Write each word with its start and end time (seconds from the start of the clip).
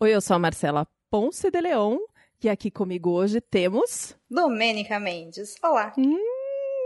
Oi, 0.00 0.14
eu 0.14 0.20
sou 0.20 0.36
a 0.36 0.38
Marcela 0.38 0.86
Ponce 1.10 1.50
de 1.50 1.60
Leon 1.60 1.98
e 2.40 2.48
aqui 2.48 2.70
comigo 2.70 3.10
hoje 3.10 3.40
temos. 3.40 4.16
Domênica 4.30 5.00
Mendes. 5.00 5.56
Olá. 5.60 5.92
Hum, 5.98 6.16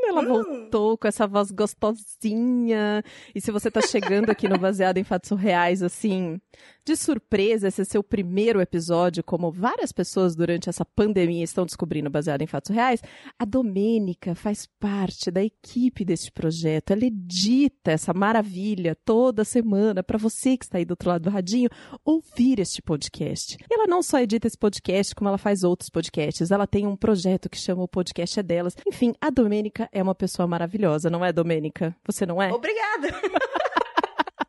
ela 0.09 0.23
hum. 0.23 0.29
voltou 0.29 0.99
com 0.99 1.09
essa 1.09 1.27
voz 1.27 1.51
gostosinha. 1.51 3.03
E 3.35 3.41
se 3.41 3.51
você 3.51 3.71
tá 3.71 3.81
chegando 3.81 4.31
aqui 4.31 4.49
no 4.49 4.59
Baseado 4.59 4.99
em 4.99 5.05
Fatos 5.05 5.31
Reais, 5.39 5.83
assim, 5.83 6.41
de 6.85 6.97
surpresa, 6.97 7.69
esse 7.69 7.83
é 7.83 7.85
seu 7.85 8.03
primeiro 8.03 8.61
episódio, 8.61 9.23
como 9.23 9.53
várias 9.53 9.93
pessoas 9.93 10.35
durante 10.35 10.69
essa 10.69 10.85
pandemia 10.85 11.45
estão 11.45 11.65
descobrindo 11.65 12.11
baseado 12.11 12.43
em 12.43 12.47
fatos 12.47 12.75
reais, 12.75 13.01
a 13.39 13.45
Domênica 13.45 14.35
faz 14.35 14.67
parte 14.81 15.31
da 15.31 15.45
equipe 15.45 16.05
deste 16.05 16.33
projeto. 16.33 16.91
Ela 16.91 17.05
edita 17.05 17.93
essa 17.93 18.13
maravilha 18.13 18.97
toda 19.05 19.45
semana 19.45 20.03
para 20.03 20.19
você 20.19 20.57
que 20.57 20.65
está 20.65 20.79
aí 20.79 20.85
do 20.85 20.93
outro 20.93 21.09
lado 21.09 21.23
do 21.23 21.31
radinho 21.31 21.71
ouvir 22.05 22.59
este 22.59 22.83
podcast. 22.83 23.57
E 23.71 23.75
ela 23.75 23.87
não 23.87 24.03
só 24.03 24.19
edita 24.19 24.49
esse 24.49 24.59
podcast, 24.59 25.15
como 25.15 25.29
ela 25.29 25.39
faz 25.39 25.63
outros 25.63 25.89
podcasts. 25.89 26.51
Ela 26.51 26.67
tem 26.67 26.87
um 26.87 26.97
projeto 26.97 27.49
que 27.49 27.59
chama 27.59 27.83
O 27.83 27.89
Podcast 27.89 28.41
é 28.41 28.43
Delas. 28.43 28.77
Enfim, 28.87 29.15
a 29.21 29.31
Domênica 29.31 29.89
é 29.93 30.03
uma 30.03 30.15
pessoa 30.15 30.49
maravilhosa, 30.49 31.11
não 31.11 31.25
é, 31.25 31.33
Domênica? 31.33 31.95
Você 32.07 32.25
não 32.25 32.43
é? 32.43 32.51
Obrigada! 32.53 33.09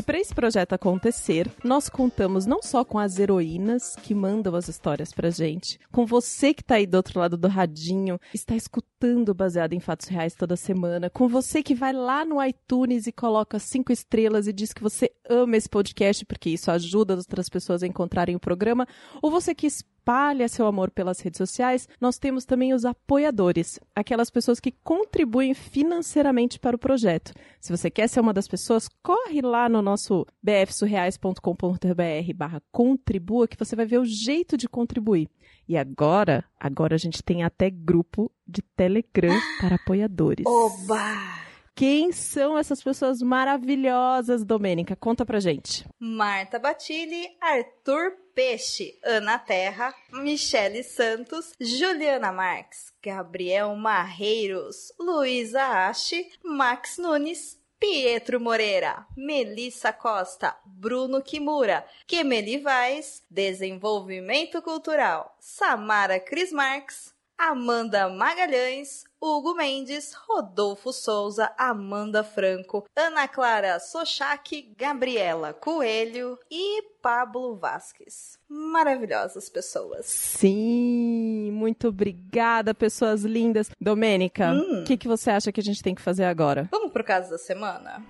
E 0.00 0.02
para 0.02 0.18
esse 0.18 0.34
projeto 0.34 0.72
acontecer, 0.72 1.46
nós 1.62 1.90
contamos 1.90 2.46
não 2.46 2.62
só 2.62 2.82
com 2.86 2.98
as 2.98 3.18
heroínas 3.18 3.94
que 3.96 4.14
mandam 4.14 4.56
as 4.56 4.66
histórias 4.66 5.12
pra 5.12 5.28
gente, 5.28 5.78
com 5.92 6.06
você 6.06 6.54
que 6.54 6.64
tá 6.64 6.76
aí 6.76 6.86
do 6.86 6.94
outro 6.94 7.20
lado 7.20 7.36
do 7.36 7.46
radinho, 7.46 8.18
está 8.32 8.56
escutando 8.56 9.34
baseado 9.34 9.74
em 9.74 9.78
fatos 9.78 10.08
reais 10.08 10.34
toda 10.34 10.56
semana, 10.56 11.10
com 11.10 11.28
você 11.28 11.62
que 11.62 11.74
vai 11.74 11.92
lá 11.92 12.24
no 12.24 12.42
iTunes 12.42 13.06
e 13.06 13.12
coloca 13.12 13.58
cinco 13.58 13.92
estrelas 13.92 14.46
e 14.46 14.54
diz 14.54 14.72
que 14.72 14.82
você 14.82 15.12
ama 15.28 15.58
esse 15.58 15.68
podcast 15.68 16.24
porque 16.24 16.48
isso 16.48 16.70
ajuda 16.70 17.14
outras 17.14 17.50
pessoas 17.50 17.82
a 17.82 17.86
encontrarem 17.86 18.34
o 18.34 18.40
programa, 18.40 18.88
ou 19.20 19.30
você 19.30 19.54
que 19.54 19.66
espalha 20.10 20.48
seu 20.48 20.66
amor 20.66 20.90
pelas 20.90 21.20
redes 21.20 21.38
sociais, 21.38 21.88
nós 22.00 22.18
temos 22.18 22.44
também 22.44 22.74
os 22.74 22.84
apoiadores, 22.84 23.78
aquelas 23.94 24.28
pessoas 24.28 24.58
que 24.58 24.72
contribuem 24.82 25.54
financeiramente 25.54 26.58
para 26.58 26.74
o 26.74 26.78
projeto. 26.78 27.32
Se 27.60 27.70
você 27.70 27.88
quer 27.88 28.08
ser 28.08 28.18
uma 28.18 28.32
das 28.32 28.48
pessoas, 28.48 28.88
corre 29.02 29.40
lá 29.40 29.68
no 29.68 29.80
nosso 29.80 30.26
bfsurreais.com.br 30.42 32.34
barra 32.34 32.60
contribua 32.72 33.46
que 33.46 33.56
você 33.56 33.76
vai 33.76 33.86
ver 33.86 33.98
o 33.98 34.04
jeito 34.04 34.56
de 34.56 34.68
contribuir. 34.68 35.28
E 35.68 35.76
agora, 35.76 36.44
agora 36.58 36.96
a 36.96 36.98
gente 36.98 37.22
tem 37.22 37.44
até 37.44 37.70
grupo 37.70 38.32
de 38.44 38.62
Telegram 38.62 39.38
para 39.60 39.76
apoiadores. 39.76 40.44
Oba! 40.44 41.49
Quem 41.80 42.12
são 42.12 42.58
essas 42.58 42.82
pessoas 42.82 43.22
maravilhosas, 43.22 44.44
Domênica? 44.44 44.94
Conta 44.94 45.24
pra 45.24 45.40
gente. 45.40 45.88
Marta 45.98 46.58
Batilli, 46.58 47.34
Arthur 47.40 48.18
Peixe, 48.34 48.98
Ana 49.02 49.38
Terra, 49.38 49.94
Michele 50.12 50.82
Santos, 50.82 51.54
Juliana 51.58 52.30
Marques, 52.32 52.92
Gabriel 53.02 53.74
Marreiros, 53.76 54.92
Luísa 55.00 55.88
Ache, 55.88 56.30
Max 56.44 56.98
Nunes, 56.98 57.58
Pietro 57.78 58.38
Moreira, 58.38 59.06
Melissa 59.16 59.90
Costa, 59.90 60.54
Bruno 60.66 61.22
Kimura, 61.22 61.86
Kemeli 62.06 62.58
Vaz, 62.58 63.22
Desenvolvimento 63.30 64.60
Cultural, 64.60 65.34
Samara 65.40 66.20
Cris 66.20 66.52
Marques, 66.52 67.14
Amanda 67.38 68.06
Magalhães, 68.10 69.04
Hugo 69.22 69.54
Mendes, 69.54 70.14
Rodolfo 70.14 70.94
Souza, 70.94 71.52
Amanda 71.58 72.24
Franco, 72.24 72.86
Ana 72.96 73.28
Clara 73.28 73.78
Sochak, 73.78 74.74
Gabriela 74.78 75.52
Coelho 75.52 76.38
e 76.50 76.82
Pablo 77.02 77.54
Vasques. 77.54 78.38
Maravilhosas 78.48 79.50
pessoas. 79.50 80.06
Sim, 80.06 81.50
muito 81.52 81.88
obrigada, 81.88 82.72
pessoas 82.72 83.22
lindas. 83.22 83.70
Domênica, 83.78 84.52
o 84.52 84.56
hum. 84.56 84.84
que, 84.86 84.96
que 84.96 85.06
você 85.06 85.30
acha 85.30 85.52
que 85.52 85.60
a 85.60 85.64
gente 85.64 85.82
tem 85.82 85.94
que 85.94 86.00
fazer 86.00 86.24
agora? 86.24 86.66
Vamos 86.70 86.90
pro 86.90 87.04
caso 87.04 87.28
da 87.28 87.38
semana? 87.38 88.02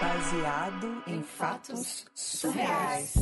Baseado 0.00 1.02
em 1.08 1.22
fatos 1.22 2.06
surreais. 2.14 3.14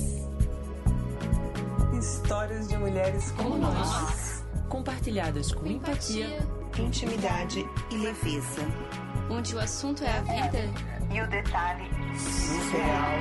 Histórias 1.99 2.69
de 2.69 2.77
mulheres 2.77 3.33
como, 3.33 3.57
nós. 3.57 4.38
Compartilhadas 4.69 5.53
com 5.53 5.67
empatia, 5.67 6.29
intimidade 6.79 7.65
e 7.91 7.97
leveza. 7.97 8.61
Onde 9.31 9.55
o 9.55 9.59
assunto 9.59 10.05
é 10.05 10.11
a 10.11 10.21
vida 10.21 10.59
e 11.15 11.21
o 11.23 11.29
detalhe 11.29 11.84
surreal. 12.19 13.19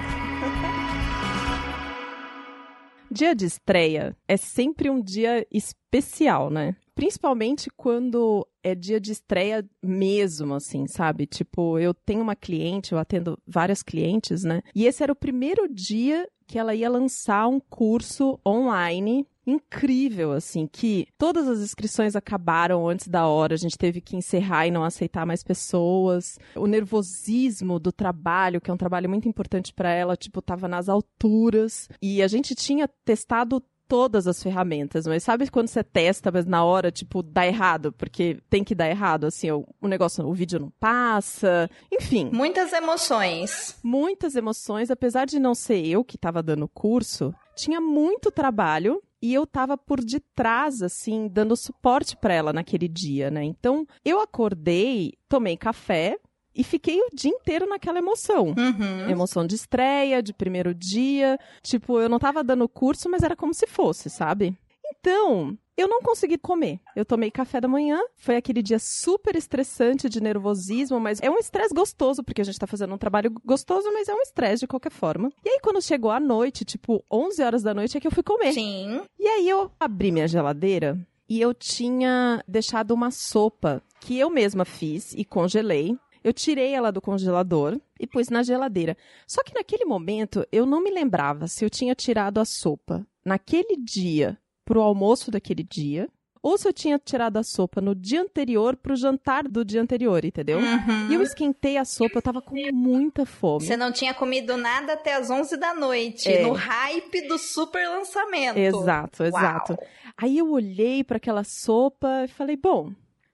Dia 3.09 3.33
de 3.33 3.45
estreia 3.45 4.15
é 4.27 4.35
sempre 4.35 4.89
um 4.89 5.01
dia 5.01 5.47
especial, 5.49 6.49
né? 6.49 6.75
Principalmente 6.93 7.69
quando 7.77 8.45
é 8.61 8.75
dia 8.75 8.99
de 8.99 9.13
estreia 9.13 9.65
mesmo, 9.81 10.53
assim, 10.53 10.85
sabe? 10.85 11.25
Tipo, 11.25 11.79
eu 11.79 11.93
tenho 11.93 12.21
uma 12.21 12.35
cliente, 12.35 12.91
eu 12.91 12.99
atendo 12.99 13.39
várias 13.47 13.81
clientes, 13.81 14.43
né? 14.43 14.61
E 14.75 14.85
esse 14.85 15.01
era 15.01 15.13
o 15.13 15.15
primeiro 15.15 15.67
dia 15.73 16.27
que 16.47 16.57
ela 16.57 16.73
ia 16.73 16.89
lançar 16.89 17.47
um 17.47 17.59
curso 17.59 18.39
online 18.47 19.27
incrível, 19.47 20.33
assim, 20.33 20.67
que 20.67 21.07
todas 21.17 21.47
as 21.47 21.59
inscrições 21.59 22.15
acabaram 22.17 22.87
antes 22.87 23.07
da 23.07 23.27
hora, 23.27 23.53
a 23.53 23.57
gente 23.57 23.77
teve 23.77 24.01
que 24.01 24.17
encerrar 24.17 24.67
e 24.67 24.71
não 24.71 24.83
aceitar 24.83 25.25
mais 25.25 25.41
pessoas. 25.41 26.37
O 26.55 26.67
nervosismo 26.67 27.79
do 27.79 27.91
trabalho, 27.91 28.59
que 28.59 28.69
é 28.69 28.73
um 28.73 28.77
trabalho 28.77 29.09
muito 29.09 29.27
importante 29.27 29.73
para 29.73 29.89
ela, 29.89 30.17
tipo, 30.17 30.41
tava 30.41 30.67
nas 30.67 30.89
alturas. 30.89 31.87
E 32.01 32.21
a 32.21 32.27
gente 32.27 32.53
tinha 32.53 32.89
testado 33.05 33.63
todas 33.87 34.27
as 34.27 34.41
ferramentas, 34.41 35.07
mas 35.07 35.23
sabe 35.23 35.49
quando 35.49 35.67
você 35.67 35.83
testa, 35.83 36.31
mas 36.31 36.45
na 36.45 36.63
hora, 36.63 36.91
tipo, 36.91 37.23
dá 37.23 37.45
errado, 37.45 37.91
porque 37.93 38.39
tem 38.49 38.63
que 38.63 38.75
dar 38.75 38.89
errado, 38.89 39.25
assim, 39.25 39.49
o, 39.51 39.65
o 39.81 39.87
negócio, 39.87 40.25
o 40.25 40.33
vídeo 40.33 40.59
não 40.59 40.69
passa, 40.79 41.69
enfim. 41.91 42.29
Muitas 42.33 42.73
emoções. 42.73 43.79
Muitas 43.83 44.35
emoções, 44.35 44.91
apesar 44.91 45.25
de 45.25 45.39
não 45.39 45.55
ser 45.55 45.85
eu 45.85 46.03
que 46.03 46.15
estava 46.15 46.43
dando 46.43 46.63
o 46.63 46.69
curso, 46.69 47.33
tinha 47.55 47.81
muito 47.81 48.31
trabalho 48.31 49.01
e 49.21 49.33
eu 49.33 49.47
tava 49.47 49.77
por 49.77 50.03
detrás, 50.03 50.81
assim, 50.81 51.27
dando 51.27 51.55
suporte 51.55 52.15
para 52.15 52.33
ela 52.33 52.53
naquele 52.53 52.87
dia, 52.87 53.31
né? 53.31 53.43
Então, 53.43 53.85
eu 54.05 54.19
acordei, 54.19 55.13
tomei 55.27 55.57
café, 55.57 56.17
e 56.57 56.63
fiquei 56.63 56.99
o 56.99 57.09
dia 57.13 57.29
inteiro 57.31 57.69
naquela 57.69 57.99
emoção. 57.99 58.47
Uhum. 58.57 59.09
Emoção 59.09 59.45
de 59.45 59.53
estreia, 59.53 60.23
de 60.23 60.33
primeiro 60.33 60.73
dia. 60.73 61.39
Tipo, 61.61 61.99
eu 61.99 62.09
não 62.09 62.17
tava 62.17 62.43
dando 62.43 62.67
curso, 62.67 63.07
mas 63.07 63.21
era 63.21 63.35
como 63.35 63.53
se 63.53 63.67
fosse, 63.67 64.09
sabe? 64.09 64.57
Então, 64.99 65.55
eu 65.77 65.87
não 65.87 66.01
consegui 66.01 66.37
comer. 66.39 66.79
Eu 66.95 67.05
tomei 67.05 67.29
café 67.29 67.61
da 67.61 67.67
manhã, 67.67 67.99
foi 68.15 68.35
aquele 68.35 68.63
dia 68.63 68.79
super 68.79 69.35
estressante 69.35 70.09
de 70.09 70.19
nervosismo, 70.19 70.99
mas 70.99 71.21
é 71.21 71.29
um 71.29 71.37
estresse 71.37 71.73
gostoso, 71.73 72.23
porque 72.23 72.41
a 72.41 72.43
gente 72.43 72.57
tá 72.57 72.65
fazendo 72.65 72.95
um 72.95 72.97
trabalho 72.97 73.31
gostoso, 73.45 73.87
mas 73.93 74.07
é 74.07 74.13
um 74.13 74.21
estresse 74.21 74.61
de 74.61 74.67
qualquer 74.67 74.91
forma. 74.91 75.29
E 75.45 75.49
aí, 75.49 75.59
quando 75.61 75.81
chegou 75.81 76.09
a 76.09 76.19
noite, 76.19 76.65
tipo 76.65 77.03
11 77.11 77.43
horas 77.43 77.61
da 77.61 77.73
noite, 77.73 77.95
é 77.95 78.01
que 78.01 78.07
eu 78.07 78.11
fui 78.11 78.23
comer. 78.23 78.53
Sim. 78.53 79.01
E 79.19 79.27
aí, 79.27 79.47
eu 79.47 79.71
abri 79.79 80.11
minha 80.11 80.27
geladeira 80.27 80.97
e 81.29 81.41
eu 81.41 81.53
tinha 81.53 82.43
deixado 82.47 82.91
uma 82.91 83.11
sopa 83.11 83.83
que 83.99 84.17
eu 84.17 84.29
mesma 84.29 84.63
fiz 84.65 85.13
e 85.13 85.25
congelei. 85.25 85.97
Eu 86.23 86.33
tirei 86.33 86.73
ela 86.73 86.91
do 86.91 87.01
congelador 87.01 87.79
e 87.99 88.05
pus 88.07 88.29
na 88.29 88.43
geladeira. 88.43 88.97
Só 89.25 89.43
que 89.43 89.53
naquele 89.53 89.85
momento 89.85 90.45
eu 90.51 90.65
não 90.65 90.83
me 90.83 90.91
lembrava 90.91 91.47
se 91.47 91.63
eu 91.65 91.69
tinha 91.69 91.95
tirado 91.95 92.39
a 92.39 92.45
sopa 92.45 93.05
naquele 93.25 93.75
dia 93.77 94.37
pro 94.65 94.81
almoço 94.81 95.31
daquele 95.31 95.63
dia 95.63 96.09
ou 96.41 96.57
se 96.57 96.67
eu 96.67 96.71
tinha 96.71 96.97
tirado 96.97 97.37
a 97.37 97.43
sopa 97.43 97.81
no 97.81 97.93
dia 97.93 98.21
anterior 98.21 98.77
pro 98.77 98.95
jantar 98.95 99.43
do 99.43 99.65
dia 99.65 99.81
anterior, 99.81 100.23
entendeu? 100.23 100.59
Uhum. 100.59 101.09
E 101.09 101.13
eu 101.13 101.21
esquentei 101.21 101.77
a 101.77 101.83
sopa, 101.83 102.17
eu 102.17 102.21
tava 102.21 102.41
com 102.41 102.55
muita 102.71 103.25
fome. 103.25 103.65
Você 103.65 103.75
não 103.75 103.91
tinha 103.91 104.13
comido 104.13 104.55
nada 104.55 104.93
até 104.93 105.15
as 105.15 105.29
11 105.29 105.57
da 105.57 105.73
noite, 105.73 106.29
É. 106.29 106.43
no 106.43 106.53
hype 106.53 107.27
do 107.27 107.37
super 107.37 107.89
lançamento. 107.89 108.57
Exato, 108.57 109.23
exato. 109.23 109.73
Uau. 109.73 109.87
Aí 110.15 110.37
eu 110.37 110.49
olhei 110.49 111.03
pra 111.03 111.17
aquela 111.17 111.43
sopa 111.43 112.23
e 112.23 112.27
falei, 112.29 112.55
bom, 112.55 112.93